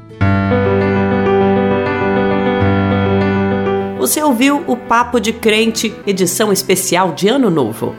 Você 4.04 4.22
ouviu 4.22 4.62
o 4.68 4.76
Papo 4.76 5.18
de 5.18 5.32
Crente, 5.32 5.96
edição 6.06 6.52
especial 6.52 7.14
de 7.14 7.30
Ano 7.30 7.50
Novo. 7.50 7.96